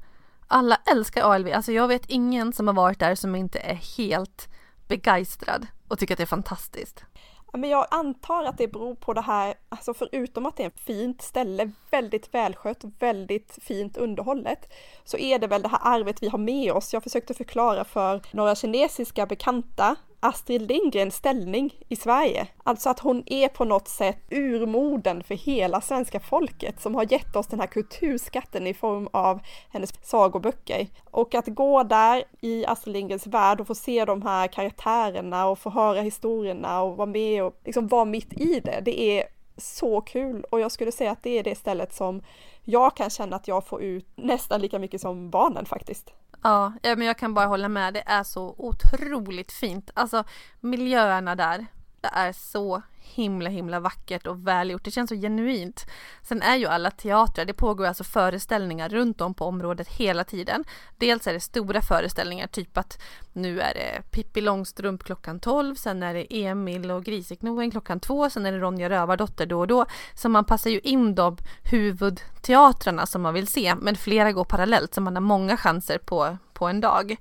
[0.46, 1.48] Alla älskar ALV.
[1.54, 4.48] Alltså jag vet ingen som har varit där som inte är helt
[4.88, 7.04] begeistrad och tycker att det är fantastiskt.
[7.52, 10.80] Men jag antar att det beror på det här, alltså förutom att det är ett
[10.80, 14.72] fint ställe, väldigt välskött, väldigt fint underhållet,
[15.04, 16.92] så är det väl det här arvet vi har med oss.
[16.92, 22.46] Jag försökte förklara för några kinesiska bekanta Astrid Lindgrens ställning i Sverige.
[22.64, 27.36] Alltså att hon är på något sätt urmoden för hela svenska folket som har gett
[27.36, 30.86] oss den här kulturskatten i form av hennes sagoböcker.
[31.10, 35.58] Och att gå där i Astrid Lindgrens värld och få se de här karaktärerna och
[35.58, 39.24] få höra historierna och vara med och liksom vara mitt i det, det är
[39.56, 42.22] så kul och jag skulle säga att det är det stället som
[42.64, 46.12] jag kan känna att jag får ut nästan lika mycket som barnen faktiskt.
[46.42, 47.94] Ja, men jag kan bara hålla med.
[47.94, 49.90] Det är så otroligt fint.
[49.94, 50.24] Alltså
[50.60, 51.66] miljöerna där.
[52.00, 52.82] Det är så
[53.14, 54.84] himla himla vackert och välgjort.
[54.84, 55.86] Det känns så genuint.
[56.22, 60.64] Sen är ju alla teatrar, det pågår alltså föreställningar runt om på området hela tiden.
[60.98, 66.02] Dels är det stora föreställningar, typ att nu är det Pippi Långstrump klockan 12, sen
[66.02, 69.86] är det Emil och Griseknoen klockan 2, sen är det Ronja Rövardotter då och då.
[70.14, 71.36] Så man passar ju in de
[71.70, 76.36] huvudteatrarna som man vill se, men flera går parallellt så man har många chanser på,
[76.60, 77.16] på en dag.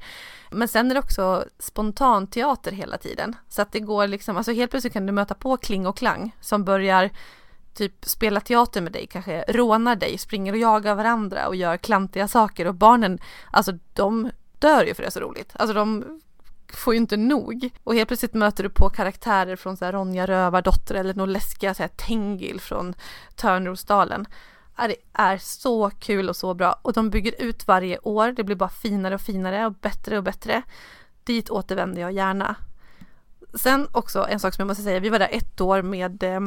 [0.52, 3.36] Men sen är det också spontanteater hela tiden.
[3.50, 6.36] Så att det går liksom, alltså helt plötsligt kan du möta på Kling och Klang
[6.42, 7.10] som börjar
[7.74, 12.28] typ spela teater med dig, kanske rånar dig, springer och jagar varandra och gör klantiga
[12.28, 13.20] saker och barnen,
[13.52, 15.52] alltså de dör ju för det är så roligt.
[15.54, 16.22] Alltså de
[16.74, 17.70] får ju inte nog.
[17.84, 21.74] Och helt plötsligt möter du på karaktärer från så här Ronja Rövardotter eller några läskiga
[21.74, 22.94] så här Tengil från
[23.36, 24.26] Törnrosdalen
[24.88, 28.32] det är så kul och så bra och de bygger ut varje år.
[28.32, 30.62] Det blir bara finare och finare och bättre och bättre.
[31.24, 32.56] Dit återvänder jag gärna.
[33.54, 36.40] Sen också en sak som jag måste säga, vi var där ett år med eh,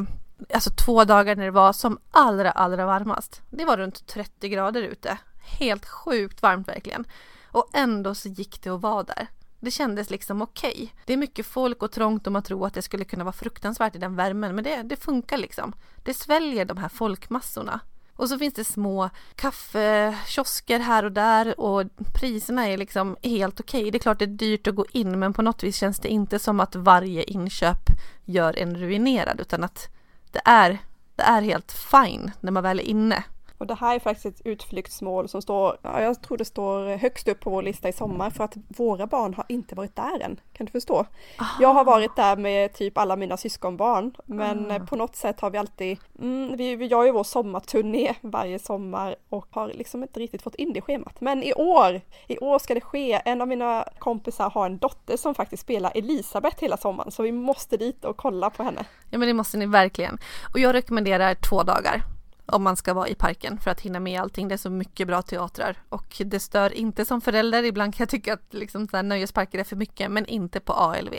[0.53, 3.41] alltså två dagar när det var som allra, allra varmast.
[3.49, 5.17] Det var runt 30 grader ute.
[5.43, 7.05] Helt sjukt varmt verkligen.
[7.45, 9.27] Och ändå så gick det att vara där.
[9.59, 10.73] Det kändes liksom okej.
[10.73, 10.89] Okay.
[11.05, 13.95] Det är mycket folk och trångt och man tror att det skulle kunna vara fruktansvärt
[13.95, 15.73] i den värmen, men det, det funkar liksom.
[16.03, 17.79] Det sväljer de här folkmassorna.
[18.15, 23.79] Och så finns det små kaffekiosker här och där och priserna är liksom helt okej.
[23.81, 23.91] Okay.
[23.91, 26.09] Det är klart det är dyrt att gå in men på något vis känns det
[26.09, 27.89] inte som att varje inköp
[28.25, 29.87] gör en ruinerad utan att
[30.31, 30.77] det är,
[31.15, 33.23] det är helt fine när man väl är inne.
[33.63, 37.27] Och det här är faktiskt ett utflyktsmål som står, ja, jag tror det står högst
[37.27, 40.39] upp på vår lista i sommar för att våra barn har inte varit där än.
[40.53, 41.05] Kan du förstå?
[41.39, 41.57] Aha.
[41.59, 44.85] Jag har varit där med typ alla mina syskonbarn men mm.
[44.85, 49.15] på något sätt har vi alltid, mm, vi, vi gör ju vår sommarturné varje sommar
[49.29, 51.21] och har liksom inte riktigt fått in det schemat.
[51.21, 53.21] Men i år, i år ska det ske.
[53.25, 57.31] En av mina kompisar har en dotter som faktiskt spelar Elisabeth hela sommaren så vi
[57.31, 58.85] måste dit och kolla på henne.
[59.09, 60.17] Ja men det måste ni verkligen.
[60.53, 62.03] Och jag rekommenderar två dagar
[62.45, 64.47] om man ska vara i parken för att hinna med allting.
[64.47, 67.63] Det är så mycket bra teatrar och det stör inte som förälder.
[67.63, 70.73] Ibland kan jag tycka att liksom så här nöjesparker är för mycket, men inte på
[70.73, 71.13] ALV.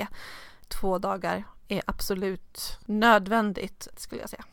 [0.68, 4.44] Två dagar är absolut nödvändigt skulle jag säga.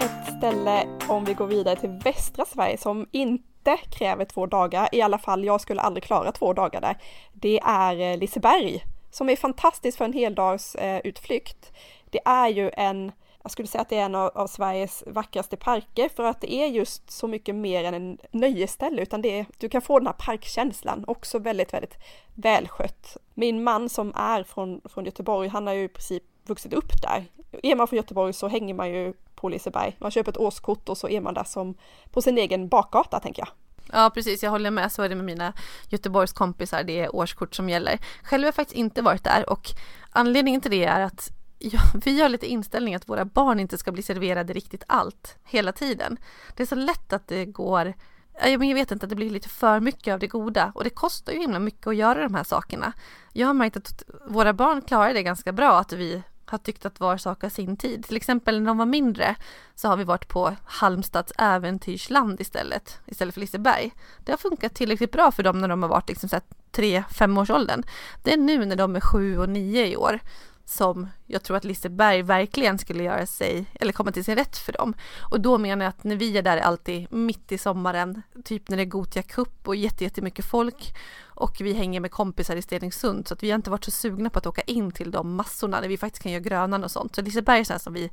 [0.00, 5.02] Ett ställe om vi går vidare till västra Sverige som inte kräver två dagar, i
[5.02, 6.96] alla fall jag skulle aldrig klara två dagar där,
[7.32, 11.72] det är eh, Liseberg som är fantastiskt för en heldagsutflykt.
[11.72, 11.78] Eh,
[12.10, 15.56] det är ju en, jag skulle säga att det är en av, av, Sveriges vackraste
[15.56, 19.46] parker för att det är just så mycket mer än en nöjesställe utan det är,
[19.58, 21.94] du kan få den här parkkänslan, också väldigt, väldigt
[22.34, 23.16] välskött.
[23.34, 27.24] Min man som är från, från Göteborg, han har ju i princip vuxit upp där.
[27.62, 29.96] Är man från Göteborg så hänger man ju på Liseberg.
[29.98, 31.74] Man köper ett årskort och så är man där som
[32.10, 33.48] på sin egen bakgata tänker jag.
[33.92, 34.92] Ja precis, jag håller med.
[34.92, 35.52] Så är det med mina
[35.88, 36.82] Göteborgskompisar.
[36.82, 37.98] Det är årskort som gäller.
[38.22, 39.70] Själv har jag faktiskt inte varit där och
[40.10, 43.92] anledningen till det är att ja, vi har lite inställning att våra barn inte ska
[43.92, 46.16] bli serverade riktigt allt hela tiden.
[46.56, 47.94] Det är så lätt att det går
[48.40, 51.32] jag vet inte, att det blir lite för mycket av det goda och det kostar
[51.32, 52.92] ju himla mycket att göra de här sakerna.
[53.32, 57.00] Jag har märkt att våra barn klarar det ganska bra, att vi har tyckt att
[57.00, 58.04] var sak har sin tid.
[58.04, 59.36] Till exempel när de var mindre
[59.74, 63.92] så har vi varit på Halmstads äventyrsland istället, istället för Liseberg.
[64.24, 67.38] Det har funkat tillräckligt bra för dem när de har varit liksom så tre, fem
[67.38, 67.82] års åldern.
[68.22, 70.20] Det är nu när de är sju och nio i år
[70.64, 74.72] som jag tror att Liseberg verkligen skulle göra sig, eller komma till sin rätt för
[74.72, 74.94] dem.
[75.30, 78.76] Och då menar jag att när vi är där alltid mitt i sommaren, typ när
[78.76, 80.94] det är Gotia Cup och jättemycket folk
[81.42, 84.30] och vi hänger med kompisar i Stenungsund så att vi har inte varit så sugna
[84.30, 87.14] på att åka in till de massorna när vi faktiskt kan göra Grönan och sånt.
[87.14, 88.10] Så Liseberg är så som vi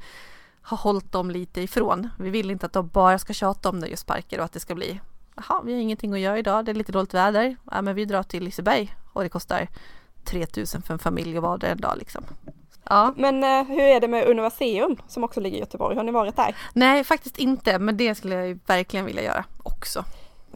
[0.62, 2.10] har hållit dem lite ifrån.
[2.20, 5.00] Vi vill inte att de bara ska tjata om nöjesparker och att det ska bli
[5.36, 7.56] Jaha, vi har ingenting att göra idag, det är lite dåligt väder.
[7.72, 9.68] Ja, men vi drar till Liseberg och det kostar
[10.24, 12.24] 3000 för en familj att vara där en dag liksom.
[12.84, 13.14] Ja.
[13.18, 15.96] Men eh, hur är det med Universium som också ligger i Göteborg?
[15.96, 16.56] Har ni varit där?
[16.74, 20.04] Nej, faktiskt inte, men det skulle jag verkligen vilja göra också.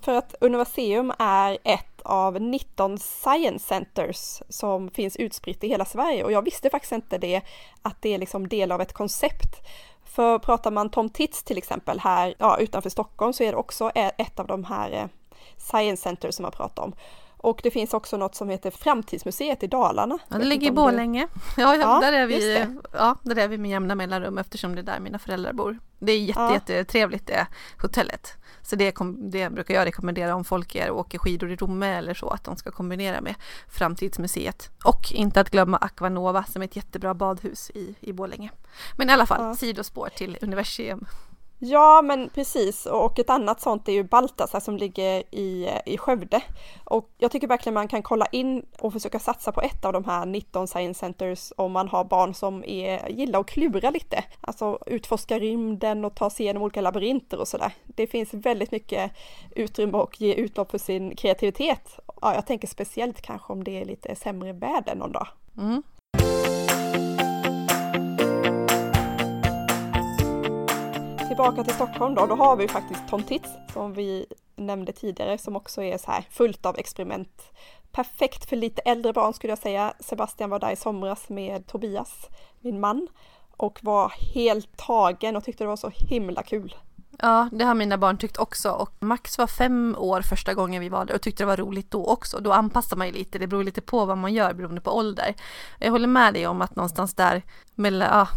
[0.02, 6.24] För att Universium är ett av 19 science centers som finns utspritt i hela Sverige
[6.24, 7.42] och jag visste faktiskt inte det,
[7.82, 9.68] att det är liksom del av ett koncept.
[10.04, 13.92] För pratar man Tom Tits till exempel här ja, utanför Stockholm så är det också
[13.96, 15.06] e- ett av de här eh,
[15.58, 16.94] science centers som man pratar om.
[17.44, 20.20] Och det finns också något som heter Framtidsmuseet i Dalarna.
[20.28, 21.28] Ja, det ligger i Borlänge.
[21.58, 24.84] Ja, ja, där, är vi, ja, där är vi med jämna mellanrum eftersom det är
[24.84, 25.80] där mina föräldrar bor.
[26.00, 26.54] Det är jätte, ja.
[26.54, 27.48] jättetrevligt det
[27.82, 28.34] hotellet.
[28.62, 32.14] Så det, det brukar jag rekommendera om folk är och åker skidor i Romme eller
[32.14, 33.36] så, att de ska kombinera med
[33.70, 34.70] Framtidsmuseet.
[34.84, 38.52] Och inte att glömma Aquanova som är ett jättebra badhus i, i Borlänge.
[38.98, 39.56] Men i alla fall, ja.
[39.56, 41.06] sidospår till Universium.
[41.66, 46.42] Ja men precis och ett annat sånt är ju Baltasar som ligger i, i Skövde.
[46.84, 50.06] Och jag tycker verkligen man kan kolla in och försöka satsa på ett av de
[50.06, 54.24] här 19 science centers om man har barn som är, gillar att klura lite.
[54.42, 57.72] Alltså utforska rymden och ta sig igenom olika labyrinter och sådär.
[57.84, 59.12] Det finns väldigt mycket
[59.56, 62.00] utrymme och ge utlopp för sin kreativitet.
[62.22, 65.28] Ja, jag tänker speciellt kanske om det är lite sämre väder någon dag.
[65.58, 65.84] Mm.
[71.34, 75.56] Tillbaka till Stockholm då, då har vi faktiskt Tom Tits som vi nämnde tidigare som
[75.56, 77.42] också är så här fullt av experiment.
[77.92, 79.94] Perfekt för lite äldre barn skulle jag säga.
[80.00, 83.08] Sebastian var där i somras med Tobias, min man,
[83.58, 86.76] och var helt tagen och tyckte det var så himla kul.
[87.20, 90.90] Ja, det har mina barn tyckt också och Max var fem år första gången vi
[90.90, 92.40] var där och tyckte det var roligt då också.
[92.40, 95.36] Då anpassar man ju lite, det beror lite på vad man gör beroende på ålder.
[95.80, 97.42] Jag håller med dig om att någonstans där
[97.76, 98.28] mellan, ja,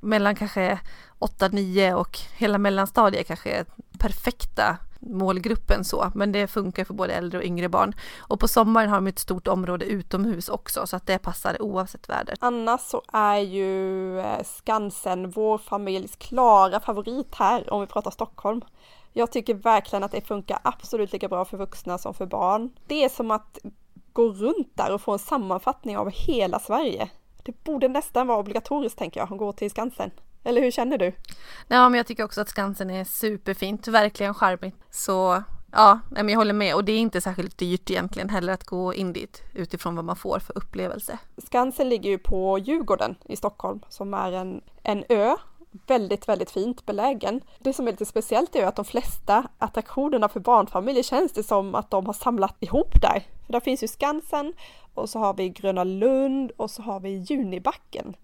[0.00, 0.80] mellan kanske
[1.18, 3.64] 8-9 och hela mellanstadiet kanske är
[3.98, 7.94] perfekta målgruppen så, men det funkar för både äldre och yngre barn.
[8.18, 12.08] Och på sommaren har de ett stort område utomhus också så att det passar oavsett
[12.08, 12.34] väder.
[12.40, 18.60] Annars så är ju eh, Skansen vår familjs klara favorit här om vi pratar Stockholm.
[19.12, 22.70] Jag tycker verkligen att det funkar absolut lika bra för vuxna som för barn.
[22.86, 23.58] Det är som att
[24.12, 27.10] gå runt där och få en sammanfattning av hela Sverige.
[27.50, 30.10] Det borde nästan vara obligatoriskt tänker jag, att gå till Skansen.
[30.44, 31.12] Eller hur känner du?
[31.68, 34.76] Ja, men jag tycker också att Skansen är superfint, verkligen charmigt.
[34.90, 38.64] Så Ja, men jag håller med och det är inte särskilt dyrt egentligen heller att
[38.64, 41.18] gå in dit utifrån vad man får för upplevelse.
[41.36, 45.36] Skansen ligger ju på Djurgården i Stockholm som är en, en ö
[45.86, 47.40] väldigt, väldigt fint belägen.
[47.58, 51.74] Det som är lite speciellt är att de flesta attraktionerna för barnfamiljer känns det som
[51.74, 53.26] att de har samlat ihop där.
[53.46, 54.54] För där finns ju Skansen
[54.94, 58.16] och så har vi Gröna Lund och så har vi Junibacken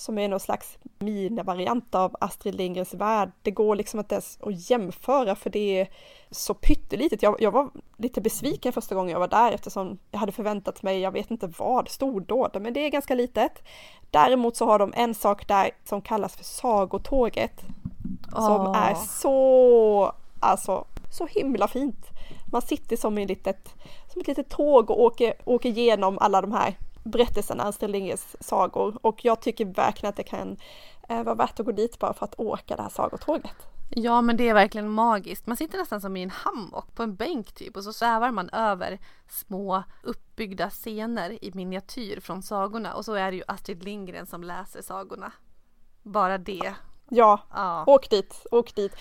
[0.00, 3.30] som är någon slags minivariant av Astrid Lindgrens värld.
[3.42, 5.88] Det går liksom inte ens att jämföra för det är
[6.30, 7.22] så pyttelitet.
[7.22, 11.00] Jag, jag var lite besviken första gången jag var där eftersom jag hade förväntat mig,
[11.00, 13.62] jag vet inte vad, stordåd, men det är ganska litet.
[14.10, 17.62] Däremot så har de en sak där som kallas för Sagotåget.
[18.32, 18.46] Oh.
[18.46, 22.06] Som är så, alltså, så himla fint.
[22.52, 23.74] Man sitter som, i litet,
[24.18, 28.98] som ett litet tåg och åker, åker igenom alla de här berättelserna, Astrid Lindgrens sagor.
[29.02, 30.56] Och jag tycker verkligen att det kan
[31.08, 33.56] eh, vara värt att gå dit bara för att åka det här sagotåget.
[33.90, 35.46] Ja men det är verkligen magiskt.
[35.46, 38.50] Man sitter nästan som i en hammock på en bänk typ och så svävar man
[38.50, 44.26] över små uppbyggda scener i miniatyr från sagorna och så är det ju Astrid Lindgren
[44.26, 45.32] som läser sagorna.
[46.02, 46.74] Bara det.
[47.08, 47.84] Ja, ja.
[47.86, 48.92] åk dit, åk dit.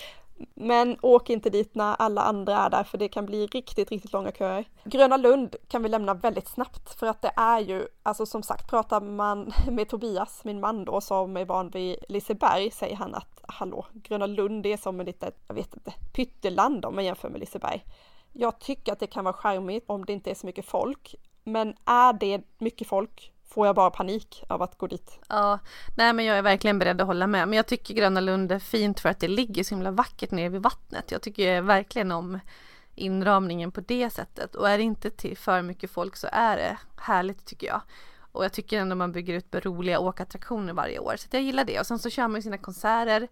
[0.54, 4.14] Men åk inte dit när alla andra är där för det kan bli riktigt, riktigt
[4.14, 4.66] långa köer.
[4.84, 8.70] Gröna Lund kan vi lämna väldigt snabbt för att det är ju, alltså som sagt,
[8.70, 13.42] pratar man med Tobias, min man då, som är van vid Liseberg, säger han att
[13.48, 17.40] hallå, Gröna Lund är som ett litet, jag vet inte, pytteland om man jämför med
[17.40, 17.84] Liseberg.
[18.34, 21.76] Jag tycker att det kan vara charmigt om det inte är så mycket folk, men
[21.86, 25.20] är det mycket folk får jag bara panik av att gå dit.
[25.30, 25.60] Ja,
[25.96, 27.48] nej men jag är verkligen beredd att hålla med.
[27.48, 30.50] Men jag tycker Gröna Lund är fint för att det ligger så himla vackert nere
[30.50, 31.12] vid vattnet.
[31.12, 32.40] Jag tycker verkligen om
[32.96, 34.56] inramningen på det sättet.
[34.56, 37.82] Och är det inte till för mycket folk så är det härligt tycker jag.
[38.32, 41.16] Och jag tycker ändå man bygger ut med roliga åkattraktioner varje år.
[41.18, 41.80] Så jag gillar det.
[41.80, 43.28] Och sen så kör man ju sina konserter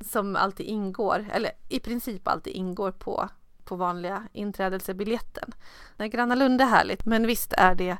[0.00, 3.28] som alltid ingår, eller i princip alltid ingår på,
[3.64, 5.54] på vanliga inträdelsebiljetten.
[5.98, 7.96] Gröna Lund är härligt, men visst är det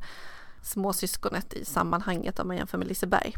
[0.67, 3.35] småsyskonet i sammanhanget om man jämför med Liseberg.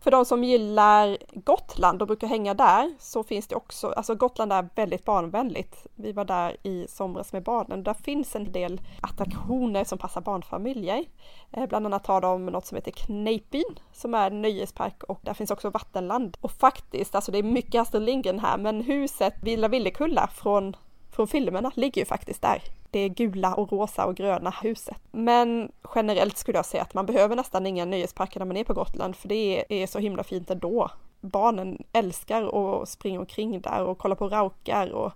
[0.00, 4.52] För de som gillar Gotland och brukar hänga där så finns det också, alltså Gotland
[4.52, 5.86] är väldigt barnvänligt.
[5.94, 7.82] Vi var där i somras med barnen.
[7.82, 11.04] Där finns en del attraktioner som passar barnfamiljer.
[11.50, 15.34] Eh, bland annat har de något som heter Kneippbyn som är en nöjespark och där
[15.34, 16.36] finns också vattenland.
[16.40, 20.76] Och faktiskt, alltså det är mycket Astrid Lindgren här, men huset Villa Villekulla från,
[21.10, 24.96] från filmerna ligger ju faktiskt där det gula och rosa och gröna huset.
[25.10, 28.74] Men generellt skulle jag säga att man behöver nästan inga nöjesparker när man är på
[28.74, 30.90] Gotland för det är så himla fint ändå.
[31.20, 35.12] Barnen älskar att springa omkring där och kolla på raukar och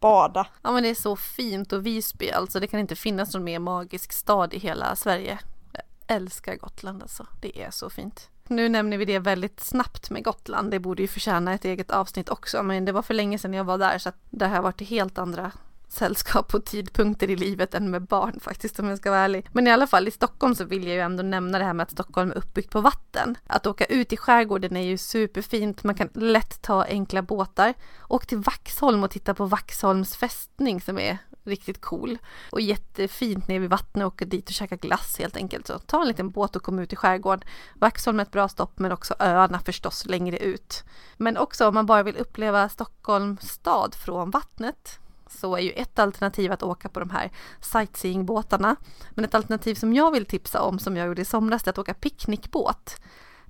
[0.00, 0.46] bada.
[0.62, 3.58] Ja men det är så fint och Visby alltså det kan inte finnas någon mer
[3.58, 5.38] magisk stad i hela Sverige.
[5.72, 5.82] Jag
[6.16, 8.30] älskar Gotland alltså, det är så fint.
[8.48, 10.70] Nu nämner vi det väldigt snabbt med Gotland.
[10.70, 13.64] Det borde ju förtjäna ett eget avsnitt också, men det var för länge sedan jag
[13.64, 15.52] var där så att det här varit helt andra
[15.96, 19.48] sällskap och tidpunkter i livet än med barn faktiskt om jag ska vara ärlig.
[19.52, 21.84] Men i alla fall i Stockholm så vill jag ju ändå nämna det här med
[21.84, 23.38] att Stockholm är uppbyggt på vatten.
[23.46, 27.74] Att åka ut i skärgården är ju superfint, man kan lätt ta enkla båtar.
[28.08, 32.18] Åk till Vaxholm och titta på Vaxholms fästning som är riktigt cool.
[32.50, 35.66] Och jättefint nere vid vattnet, åka dit och käka glass helt enkelt.
[35.66, 37.48] Så ta en liten båt och kom ut i skärgården.
[37.74, 40.84] Vaxholm är ett bra stopp men också öarna förstås längre ut.
[41.16, 45.00] Men också om man bara vill uppleva Stockholms stad från vattnet
[45.30, 48.76] så är ju ett alternativ att åka på de här sightseeingbåtarna.
[49.10, 51.78] Men ett alternativ som jag vill tipsa om som jag gjorde i somras är att
[51.78, 52.96] åka picknickbåt.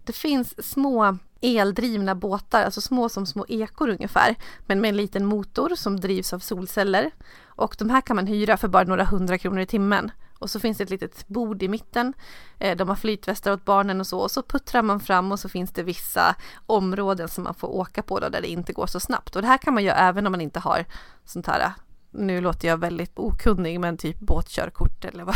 [0.05, 4.35] Det finns små eldrivna båtar, alltså små som små ekor ungefär,
[4.67, 7.11] men med en liten motor som drivs av solceller.
[7.45, 10.11] Och de här kan man hyra för bara några hundra kronor i timmen.
[10.39, 12.13] Och så finns det ett litet bord i mitten.
[12.59, 14.21] Eh, de har flytvästar åt barnen och så.
[14.21, 18.03] Och så puttrar man fram och så finns det vissa områden som man får åka
[18.03, 19.37] på då, där det inte går så snabbt.
[19.37, 20.85] Och det här kan man göra även om man inte har
[21.25, 21.73] sånt här
[22.11, 25.35] nu låter jag väldigt okunnig men typ båtkörkort eller vad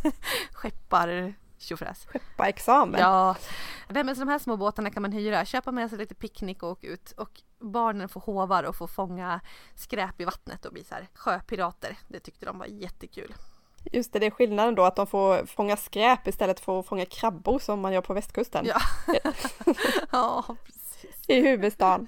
[0.52, 2.06] skeppar tjofräs.
[2.06, 3.00] Skepparexamen.
[3.00, 3.36] Ja.
[3.88, 6.62] Nej, men så de här små båtarna kan man hyra, köpa med sig lite picknick
[6.62, 9.40] och åka ut och barnen får hovar och får fånga
[9.74, 11.98] skräp i vattnet och bli så här sjöpirater.
[12.08, 13.34] Det tyckte de var jättekul.
[13.92, 17.04] Just det, det är skillnaden då att de får fånga skräp istället för att fånga
[17.04, 18.66] krabbor som man gör på västkusten.
[18.66, 18.80] Ja,
[20.10, 20.85] ja precis.
[21.28, 22.06] I huvudstaden.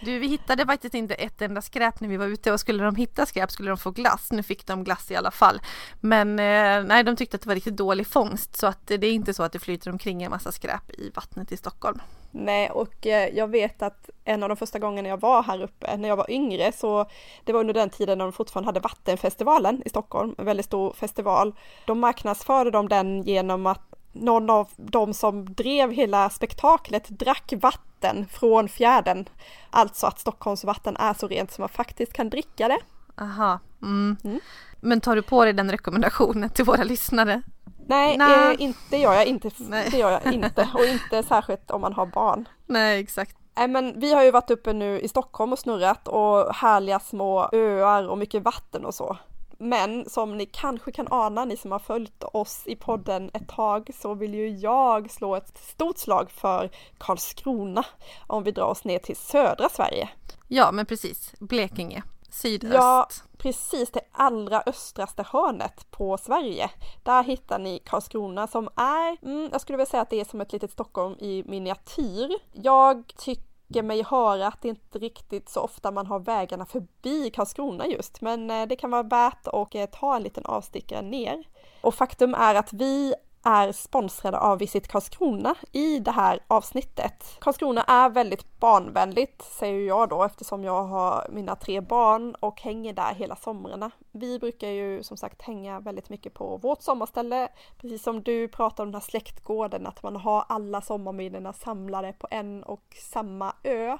[0.00, 2.96] Du, vi hittade faktiskt inte ett enda skräp när vi var ute och skulle de
[2.96, 4.32] hitta skräp skulle de få glass.
[4.32, 5.60] Nu fick de glass i alla fall.
[6.00, 9.12] Men eh, nej, de tyckte att det var riktigt dålig fångst så att det är
[9.12, 11.98] inte så att det flyter omkring en massa skräp i vattnet i Stockholm.
[12.30, 15.96] Nej, och eh, jag vet att en av de första gångerna jag var här uppe,
[15.96, 17.06] när jag var yngre, så
[17.44, 20.92] det var under den tiden när de fortfarande hade Vattenfestivalen i Stockholm, en väldigt stor
[20.92, 21.54] festival.
[21.84, 28.26] De marknadsförde de den genom att någon av de som drev hela spektaklet drack vatten
[28.30, 29.28] från fjärden.
[29.70, 32.78] Alltså att Stockholms vatten är så rent som man faktiskt kan dricka det.
[33.20, 33.58] Aha.
[33.82, 34.16] Mm.
[34.24, 34.40] Mm.
[34.80, 37.42] Men tar du på dig den rekommendationen till våra lyssnare?
[37.86, 38.54] Nej, Nej.
[38.54, 39.50] Eh, inte gör jag inte.
[39.58, 39.88] Nej.
[39.90, 40.68] Det gör jag inte.
[40.74, 42.48] Och inte särskilt om man har barn.
[42.66, 43.36] Nej, exakt.
[43.56, 47.48] Nej men vi har ju varit uppe nu i Stockholm och snurrat och härliga små
[47.52, 49.16] öar och mycket vatten och så.
[49.58, 53.90] Men som ni kanske kan ana, ni som har följt oss i podden ett tag,
[53.94, 57.84] så vill ju jag slå ett stort slag för Karlskrona
[58.26, 60.08] om vi drar oss ner till södra Sverige.
[60.48, 61.34] Ja, men precis.
[61.40, 62.02] Blekinge.
[62.30, 62.74] Sydöst.
[62.74, 63.08] Ja,
[63.38, 66.70] precis det allra östraste hörnet på Sverige.
[67.02, 70.40] Där hittar ni Karlskrona som är, mm, jag skulle vilja säga att det är som
[70.40, 72.30] ett litet Stockholm i miniatyr.
[72.52, 73.51] Jag tycker
[73.82, 78.50] mig höra att det inte riktigt så ofta man har vägarna förbi Karlskrona just, men
[78.50, 81.44] eh, det kan vara värt att eh, ta en liten avstickare ner.
[81.80, 87.36] Och faktum är att vi är sponsrade av Visit Karlskrona i det här avsnittet.
[87.40, 92.92] Karlskrona är väldigt barnvänligt, säger jag då, eftersom jag har mina tre barn och hänger
[92.92, 93.90] där hela somrarna.
[94.12, 98.84] Vi brukar ju som sagt hänga väldigt mycket på vårt sommarställe, precis som du pratar
[98.84, 103.98] om den här släktgården, att man har alla sommarminnena samlade på en och samma ö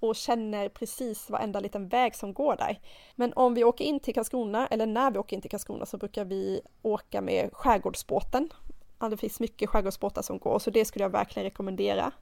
[0.00, 2.80] och känner precis varenda liten väg som går där.
[3.14, 5.96] Men om vi åker in till Karlskrona, eller när vi åker in till Karlskrona, så
[5.96, 8.48] brukar vi åka med skärgårdsbåten.
[8.98, 12.12] Ja, det finns mycket skärgårdsbåtar som går, så det skulle jag verkligen rekommendera.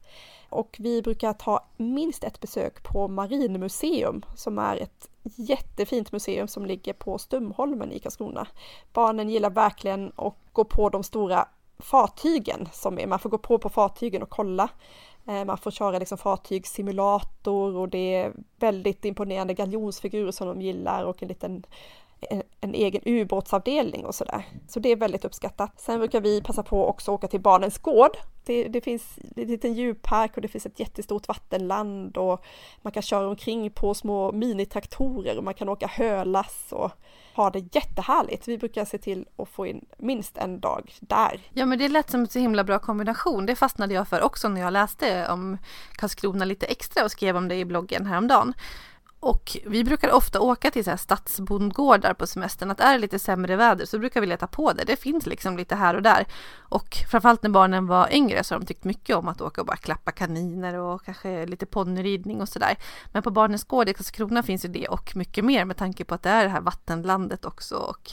[0.50, 6.66] Och vi brukar ta minst ett besök på Marinmuseum, som är ett jättefint museum som
[6.66, 8.46] ligger på Stumholmen i Karlskrona.
[8.92, 11.48] Barnen gillar verkligen att gå på de stora
[11.78, 14.68] fartygen som är, man får gå på på fartygen och kolla.
[15.28, 21.04] Eh, man får köra liksom fartygssimulator och det är väldigt imponerande galjonsfigurer som de gillar
[21.04, 21.64] och en liten
[22.20, 24.44] eh, en, egen ubåtsavdelning och sådär.
[24.68, 25.80] Så det är väldigt uppskattat.
[25.80, 28.16] Sen brukar vi passa på också att åka till Barnens Gård.
[28.44, 32.44] Det, det finns en liten djurpark och det finns ett jättestort vattenland och
[32.82, 36.90] man kan köra omkring på små minitraktorer och man kan åka hölass och
[37.34, 38.48] ha det jättehärligt.
[38.48, 41.40] Vi brukar se till att få in minst en dag där.
[41.52, 43.46] Ja men det lät som en så himla bra kombination.
[43.46, 45.58] Det fastnade jag för också när jag läste om
[45.92, 48.54] Karlskrona lite extra och skrev om det i bloggen häromdagen.
[49.20, 52.70] Och vi brukar ofta åka till så här stadsbondgårdar på semestern.
[52.70, 54.84] Att är det lite sämre väder så brukar vi leta på det.
[54.84, 56.26] Det finns liksom lite här och där.
[56.56, 59.66] Och framförallt när barnen var yngre så har de tyckt mycket om att åka och
[59.66, 62.76] bara klappa kaniner och kanske lite ponnyridning och sådär.
[63.12, 66.14] Men på Barnens Gård i Karlskrona finns ju det och mycket mer med tanke på
[66.14, 67.76] att det är det här vattenlandet också.
[67.76, 68.10] Och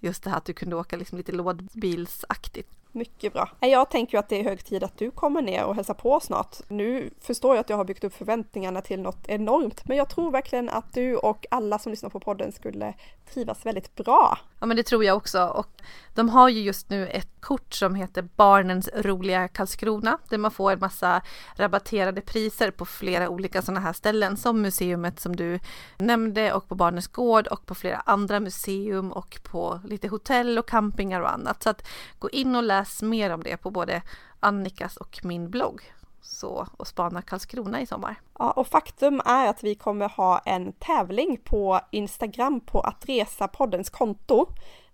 [0.00, 2.72] just det här att du kunde åka liksom lite lådbilsaktigt.
[2.96, 3.48] Mycket bra.
[3.60, 6.20] Jag tänker ju att det är hög tid att du kommer ner och hälsar på
[6.20, 6.56] snart.
[6.68, 10.30] Nu förstår jag att jag har byggt upp förväntningarna till något enormt, men jag tror
[10.30, 12.94] verkligen att du och alla som lyssnar på podden skulle
[13.32, 14.38] trivas väldigt bra.
[14.60, 15.82] Ja men det tror jag också och
[16.14, 20.72] de har ju just nu ett kort som heter Barnens roliga Karlskrona där man får
[20.72, 21.22] en massa
[21.56, 25.58] rabatterade priser på flera olika sådana här ställen som museumet som du
[25.98, 30.68] nämnde och på Barnens gård och på flera andra museum och på lite hotell och
[30.68, 31.62] campingar och annat.
[31.62, 31.88] Så att
[32.18, 34.02] gå in och läs mer om det på både
[34.40, 35.92] Annikas och min blogg.
[36.28, 38.20] Så och spana Karlskrona i sommar.
[38.38, 43.48] Ja, och faktum är att vi kommer ha en tävling på Instagram på att resa
[43.48, 44.46] poddens konto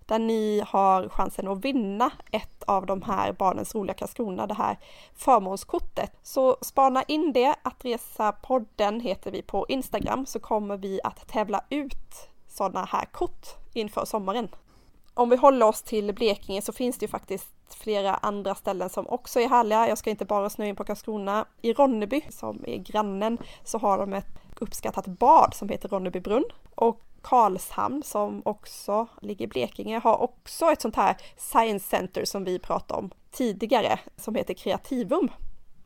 [0.06, 4.78] där ni har chansen att vinna ett av de här Barnens roliga Karlskrona, det här
[5.14, 6.12] förmånskortet.
[6.22, 11.28] Så spana in det, att resa podden heter vi på Instagram, så kommer vi att
[11.28, 14.48] tävla ut sådana här kort inför sommaren.
[15.14, 19.06] Om vi håller oss till Blekinge så finns det ju faktiskt flera andra ställen som
[19.08, 19.88] också är härliga.
[19.88, 21.46] Jag ska inte bara snöa in på Karlskrona.
[21.62, 24.26] I Ronneby, som är grannen, så har de ett
[24.60, 26.44] uppskattat bad som heter Ronneby brunn.
[26.74, 32.44] Och Karlshamn som också ligger i Blekinge har också ett sånt här science center som
[32.44, 35.30] vi pratade om tidigare som heter Kreativum.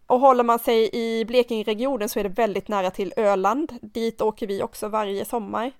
[0.06, 3.72] Och håller man sig i Blekingeregionen så är det väldigt nära till Öland.
[3.82, 5.72] Dit åker vi också varje sommar.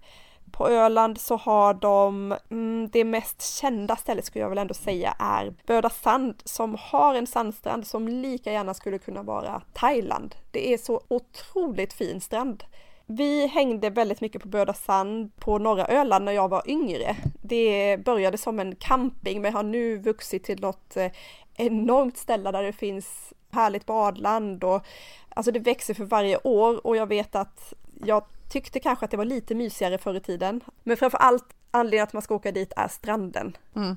[0.57, 5.15] På Öland så har de, mm, det mest kända stället skulle jag väl ändå säga
[5.19, 10.35] är Böda Sand som har en sandstrand som lika gärna skulle kunna vara Thailand.
[10.51, 12.65] Det är så otroligt fin strand.
[13.07, 17.17] Vi hängde väldigt mycket på Böda Sand på norra Öland när jag var yngre.
[17.43, 21.13] Det började som en camping men har nu vuxit till något eh,
[21.55, 24.87] enormt ställe där det finns härligt badland och
[25.29, 29.17] alltså det växer för varje år och jag vet att jag tyckte kanske att det
[29.17, 30.61] var lite mysigare förr i tiden.
[30.83, 33.57] Men framför allt anledningen att man ska åka dit är stranden.
[33.77, 33.97] Mm.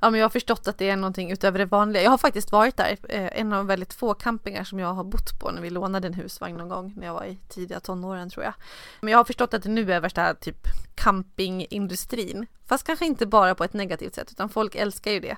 [0.00, 2.02] Ja men jag har förstått att det är någonting utöver det vanliga.
[2.02, 5.40] Jag har faktiskt varit där, eh, en av väldigt få campingar som jag har bott
[5.40, 8.44] på när vi lånade en husvagn någon gång när jag var i tidiga tonåren tror
[8.44, 8.54] jag.
[9.00, 12.46] Men jag har förstått att det nu är värsta typ campingindustrin.
[12.66, 15.36] Fast kanske inte bara på ett negativt sätt utan folk älskar ju det.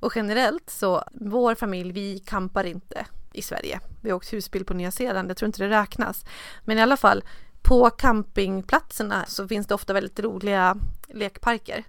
[0.00, 3.80] Och generellt så, vår familj, vi campar inte i Sverige.
[4.00, 6.24] Vi har åkt husbil på Nya Zeeland, jag tror inte det räknas.
[6.64, 7.24] Men i alla fall,
[7.64, 10.76] på campingplatserna så finns det ofta väldigt roliga
[11.08, 11.84] lekparker.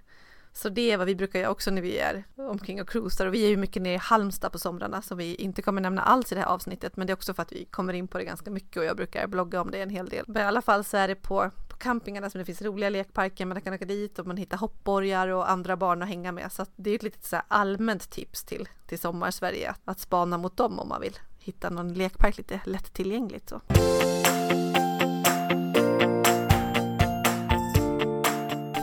[0.52, 3.34] Så det är vad vi brukar göra också när vi är omkring och cruisar och
[3.34, 6.32] vi är ju mycket nere i Halmstad på somrarna som vi inte kommer nämna alls
[6.32, 8.24] i det här avsnittet men det är också för att vi kommer in på det
[8.24, 10.24] ganska mycket och jag brukar blogga om det en hel del.
[10.28, 13.46] Men i alla fall så är det på, på campingarna som det finns roliga lekparker,
[13.46, 16.52] man kan åka dit och man hittar hoppborgar och andra barn att hänga med.
[16.52, 20.38] Så att det är ett litet så allmänt tips till, till sommar-Sverige att, att spana
[20.38, 23.48] mot dem om man vill hitta någon lekpark lite lättillgängligt.
[23.48, 23.60] Så.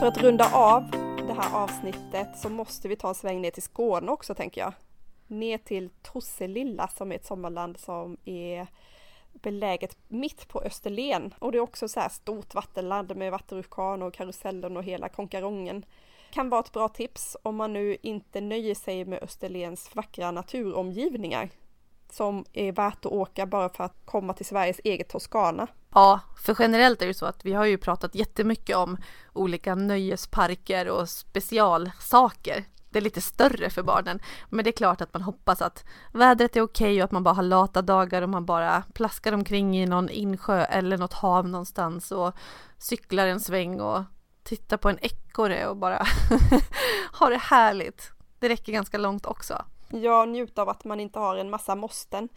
[0.04, 0.90] För att runda av
[1.26, 4.72] det här avsnittet så måste vi ta en sväng ner till Skåne också tänker jag.
[5.26, 8.66] Ner till Tosselilla som är ett sommarland som är
[9.32, 14.14] beläget mitt på Österlen och det är också så här stort vattenland med vattenrutschkana och
[14.14, 15.84] karusellen och hela konkarongen.
[16.30, 21.48] Kan vara ett bra tips om man nu inte nöjer sig med Österlens vackra naturomgivningar
[22.14, 25.66] som är värt att åka bara för att komma till Sveriges eget Toscana.
[25.94, 28.96] Ja, för generellt är det så att vi har ju pratat jättemycket om
[29.32, 32.64] olika nöjesparker och specialsaker.
[32.90, 36.56] Det är lite större för barnen, men det är klart att man hoppas att vädret
[36.56, 39.86] är okej och att man bara har lata dagar och man bara plaskar omkring i
[39.86, 42.34] någon insjö eller något hav någonstans och
[42.78, 44.02] cyklar en sväng och
[44.42, 46.06] tittar på en ekorre och bara
[47.12, 48.10] har det härligt.
[48.38, 49.64] Det räcker ganska långt också.
[49.88, 52.28] Ja, njuta av att man inte har en massa måsten.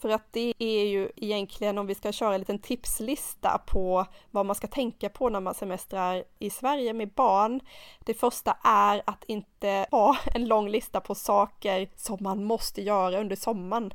[0.00, 4.46] För att det är ju egentligen om vi ska köra en liten tipslista på vad
[4.46, 7.60] man ska tänka på när man semestrar i Sverige med barn.
[8.04, 13.20] Det första är att inte ha en lång lista på saker som man måste göra
[13.20, 13.92] under sommaren.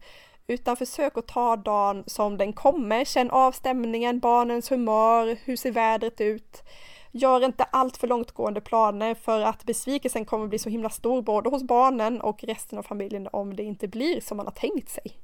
[0.47, 5.71] Utan försök att ta dagen som den kommer, känn av stämningen, barnens humör, hur ser
[5.71, 6.63] vädret ut?
[7.17, 11.49] Gör inte allt för långtgående planer för att besvikelsen kommer bli så himla stor både
[11.49, 15.19] hos barnen och resten av familjen om det inte blir som man har tänkt sig.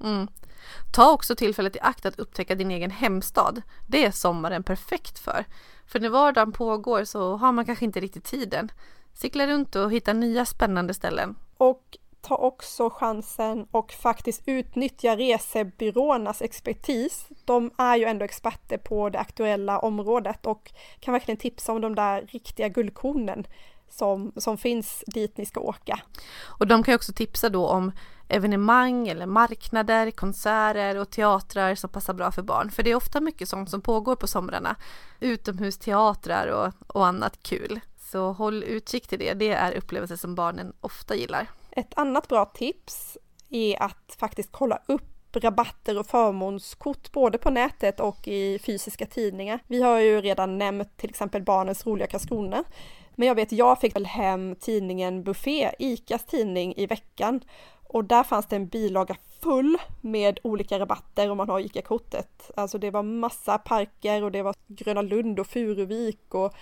[0.00, 0.28] Mm.
[0.94, 3.62] Ta också tillfället i akt att upptäcka din egen hemstad.
[3.86, 5.44] Det är sommaren perfekt för.
[5.86, 8.72] För när vardagen pågår så har man kanske inte riktigt tiden.
[9.12, 11.36] Cykla runt och hitta nya spännande ställen.
[11.56, 17.26] Och ta också chansen och faktiskt utnyttja resebyråernas expertis.
[17.44, 21.94] De är ju ändå experter på det aktuella området och kan verkligen tipsa om de
[21.94, 23.46] där riktiga guldkornen
[23.88, 26.00] som, som finns dit ni ska åka.
[26.44, 27.92] Och de kan ju också tipsa då om
[28.28, 32.70] evenemang eller marknader, konserter och teatrar som passar bra för barn.
[32.70, 34.76] För det är ofta mycket sånt som pågår på somrarna.
[35.20, 37.80] Utomhusteatrar och, och annat kul.
[37.98, 39.34] Så håll utkik till det.
[39.34, 41.48] Det är upplevelser som barnen ofta gillar.
[41.76, 43.18] Ett annat bra tips
[43.50, 49.58] är att faktiskt kolla upp rabatter och förmånskort både på nätet och i fysiska tidningar.
[49.66, 52.64] Vi har ju redan nämnt till exempel Barnens roliga Karlskrona.
[53.14, 57.40] Men jag vet, jag fick väl hem tidningen Buffé, ICAs tidning, i veckan
[57.82, 62.50] och där fanns det en bilaga full med olika rabatter om man har ICA-kortet.
[62.56, 66.54] Alltså det var massa parker och det var Gröna Lund och Furuvik och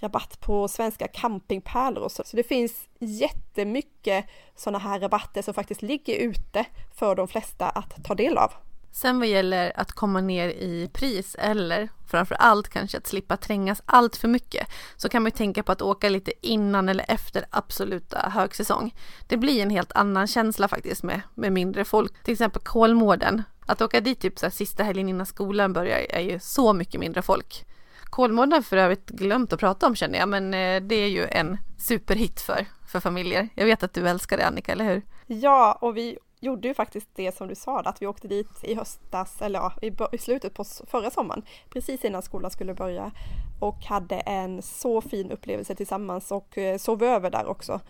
[0.00, 2.22] rabatt på svenska campingpärlor och så.
[2.26, 4.26] Så det finns jättemycket
[4.56, 8.52] sådana här rabatter som faktiskt ligger ute för de flesta att ta del av.
[8.92, 13.82] Sen vad gäller att komma ner i pris eller framför allt kanske att slippa trängas
[13.84, 18.30] allt för mycket så kan man tänka på att åka lite innan eller efter absoluta
[18.34, 18.94] högsäsong.
[19.26, 22.24] Det blir en helt annan känsla faktiskt med, med mindre folk.
[22.24, 23.42] Till exempel Kolmården.
[23.66, 27.00] Att åka dit typ så här, sista helgen innan skolan börjar är ju så mycket
[27.00, 27.64] mindre folk.
[28.10, 31.26] Kolmården har för övrigt glömt att prata om känner jag men eh, det är ju
[31.26, 33.48] en superhit för, för familjer.
[33.54, 35.02] Jag vet att du älskar det Annika, eller hur?
[35.26, 38.74] Ja, och vi gjorde ju faktiskt det som du sa, att vi åkte dit i
[38.74, 43.12] höstas, eller ja, i, i slutet på förra sommaren, precis innan skolan skulle börja
[43.60, 47.80] och hade en så fin upplevelse tillsammans och eh, sov över där också.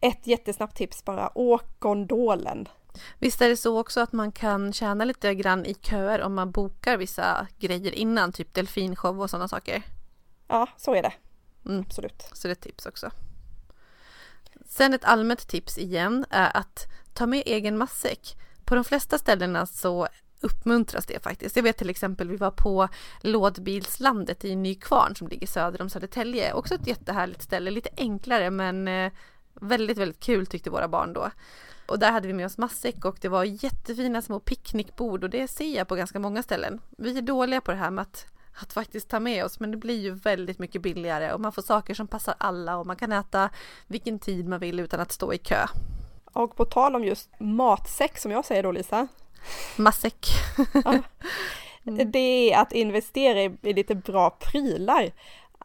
[0.00, 2.68] Ett jättesnabbt tips bara, åk gondolen.
[3.18, 6.50] Visst är det så också att man kan tjäna lite grann i köer om man
[6.50, 9.82] bokar vissa grejer innan, typ delfinshow och sådana saker?
[10.48, 11.12] Ja, så är det.
[11.66, 11.80] Mm.
[11.80, 12.28] Absolut.
[12.32, 13.10] Så det är ett tips också.
[14.68, 18.36] Sen ett allmänt tips igen är att ta med egen matsäck.
[18.64, 20.08] På de flesta ställena så
[20.40, 21.56] uppmuntras det faktiskt.
[21.56, 22.88] Jag vet till exempel vi var på
[23.20, 26.52] Lådbilslandet i Nykvarn som ligger söder om Södertälje.
[26.52, 29.12] Också ett jättehärligt ställe, lite enklare men eh,
[29.60, 31.30] väldigt, väldigt kul tyckte våra barn då.
[31.86, 35.48] Och där hade vi med oss matsäck och det var jättefina små picknickbord och det
[35.48, 36.80] ser jag på ganska många ställen.
[36.98, 39.76] Vi är dåliga på det här med att, att faktiskt ta med oss men det
[39.76, 43.12] blir ju väldigt mycket billigare och man får saker som passar alla och man kan
[43.12, 43.50] äta
[43.86, 45.66] vilken tid man vill utan att stå i kö.
[46.24, 49.08] Och på tal om just matsäck som jag säger då Lisa.
[49.76, 50.26] Matsäck.
[50.84, 51.02] ja,
[52.04, 55.12] det är att investera i lite bra prylar.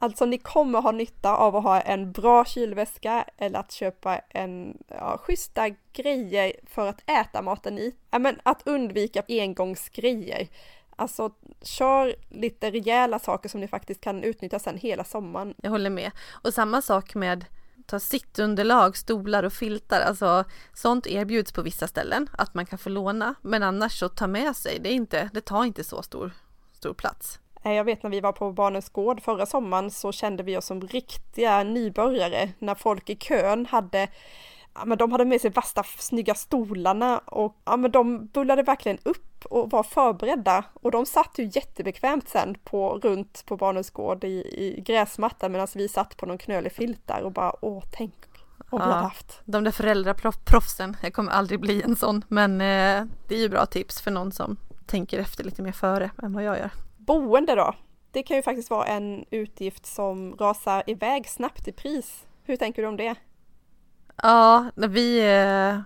[0.03, 4.77] Alltså ni kommer ha nytta av att ha en bra kylväska eller att köpa en
[4.87, 7.95] ja, schyssta grejer för att äta maten i.
[8.11, 10.47] Ja, men att undvika engångsgrejer.
[10.95, 11.31] Alltså
[11.61, 15.53] kör lite rejäla saker som ni faktiskt kan utnyttja sen hela sommaren.
[15.57, 16.11] Jag håller med.
[16.31, 17.45] Och samma sak med
[17.85, 20.01] ta sittunderlag, stolar och filtar.
[20.01, 20.43] Alltså
[20.73, 23.35] sånt erbjuds på vissa ställen att man kan få låna.
[23.41, 24.79] Men annars så ta med sig.
[24.79, 26.31] Det, är inte, det tar inte så stor,
[26.73, 27.40] stor plats.
[27.63, 30.81] Jag vet när vi var på Barnens Gård förra sommaren så kände vi oss som
[30.81, 34.07] riktiga nybörjare när folk i kön hade
[34.73, 38.97] ja, men de hade med sig värsta snygga stolarna och ja, men de bullade verkligen
[39.03, 44.23] upp och var förberedda och de satt ju jättebekvämt sen på runt på Barnens Gård
[44.23, 48.13] i, i gräsmattan medan vi satt på någon knölig filt där och bara åh tänk
[48.69, 49.41] om vi ja, hade haft.
[49.45, 53.65] De där föräldraproffsen, jag kommer aldrig bli en sån men eh, det är ju bra
[53.65, 56.71] tips för någon som tänker efter lite mer före än vad jag gör.
[57.19, 57.73] Boende då?
[58.11, 62.25] Det kan ju faktiskt vara en utgift som rasar iväg snabbt i pris.
[62.43, 63.15] Hur tänker du om det?
[64.23, 65.79] Ja, vi eh,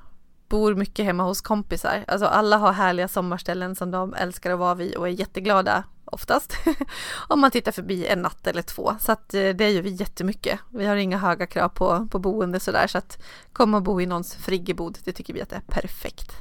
[0.49, 2.03] bor mycket hemma hos kompisar.
[2.07, 6.53] Alltså alla har härliga sommarställen som de älskar att vara vid och är jätteglada oftast.
[7.27, 8.95] Om man tittar förbi en natt eller två.
[8.99, 10.59] Så att eh, det gör vi jättemycket.
[10.69, 12.87] Vi har inga höga krav på, på boende sådär.
[12.87, 13.23] Så att
[13.53, 16.31] komma och bo i någons friggebod, det tycker vi att det är perfekt.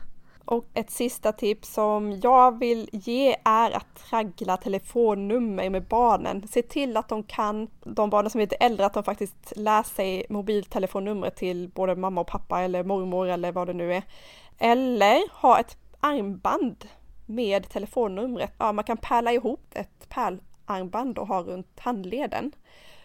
[0.45, 6.49] Och ett sista tips som jag vill ge är att traggla telefonnummer med barnen.
[6.49, 9.83] Se till att de kan, de barnen som är lite äldre, att de faktiskt lär
[9.83, 14.03] sig mobiltelefonnumret till både mamma och pappa eller mormor eller vad det nu är.
[14.59, 16.89] Eller ha ett armband
[17.27, 18.53] med telefonnumret.
[18.59, 22.53] Ja, man kan pärla ihop ett pärlarmband och ha runt handleden.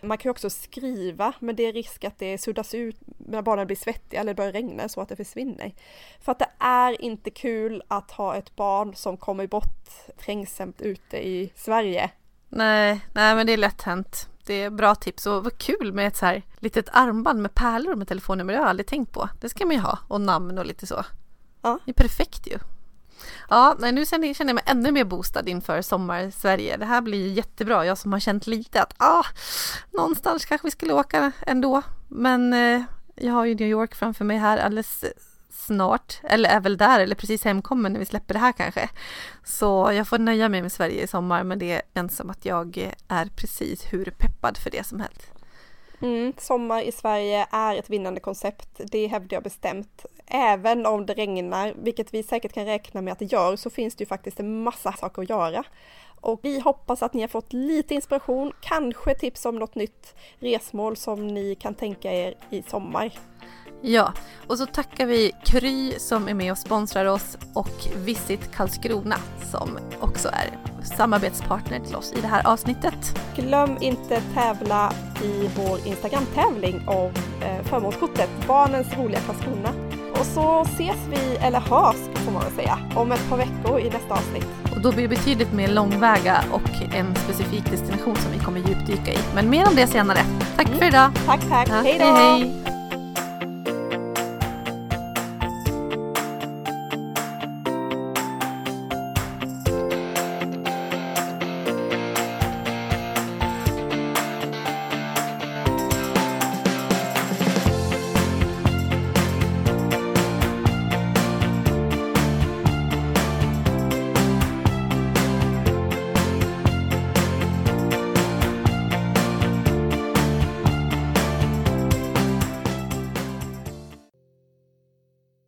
[0.02, 3.78] Man kan också skriva, men det är risk att det suddas ut när barnen blir
[3.78, 5.74] svettiga eller börjar regna så att det försvinner.
[6.22, 11.28] För att det är inte kul att ha ett barn som kommer bort trängsamt ute
[11.28, 12.12] i Sverige.
[12.50, 14.30] Nej, nej men det är lätt hänt.
[14.46, 17.96] Det är bra tips och vad kul med ett så här litet armband med pärlor
[17.96, 18.54] med telefonnummer.
[18.54, 19.30] Det har jag aldrig tänkt på.
[19.42, 21.06] Det ska man ju ha och namn och lite så.
[21.62, 21.80] Ja.
[21.86, 22.60] Det är perfekt ju.
[23.50, 26.78] Ja, nej, nu känner jag mig ännu mer boostad inför sommar-Sverige.
[26.78, 27.86] Det här blir jättebra.
[27.86, 29.26] Jag som har känt lite att ah,
[29.92, 31.82] någonstans kanske vi skulle åka ändå.
[32.08, 32.82] Men eh,
[33.16, 35.06] jag har ju New York framför mig här alldeles
[35.50, 38.90] snart, eller är väl där eller precis hemkommen när vi släpper det här kanske.
[39.44, 42.94] Så jag får nöja mig med Sverige i sommar men det är som att jag
[43.08, 45.39] är precis hur peppad för det som helst.
[46.02, 50.06] Mm, sommar i Sverige är ett vinnande koncept, det hävdar jag bestämt.
[50.28, 53.96] Även om det regnar, vilket vi säkert kan räkna med att det gör, så finns
[53.96, 55.64] det ju faktiskt en massa saker att göra.
[56.22, 60.98] Och vi hoppas att ni har fått lite inspiration, kanske tips om något nytt resmål
[60.98, 63.14] som ni kan tänka er i sommar.
[63.82, 64.14] Ja,
[64.48, 69.16] och så tackar vi Kry som är med och sponsrar oss och Visit Karlskrona
[69.52, 70.50] som också är
[70.98, 73.20] samarbetspartner till oss i det här avsnittet.
[73.36, 77.12] Glöm inte tävla i vår Instagram-tävling om
[77.42, 79.74] eh, förmånskortet Barnens roliga Karlskrona.
[80.20, 83.90] Och så ses vi, eller hörs får man väl säga, om ett par veckor i
[83.90, 84.48] nästa avsnitt.
[84.76, 89.12] Och då blir det betydligt mer långväga och en specifik destination som vi kommer djupdyka
[89.12, 89.18] i.
[89.36, 90.20] Men mer om det senare.
[90.56, 90.80] Tack mm.
[90.80, 91.12] för idag!
[91.26, 91.70] Tack, tack!
[91.70, 92.06] Ja, hej då!
[92.06, 92.79] Hej, hej.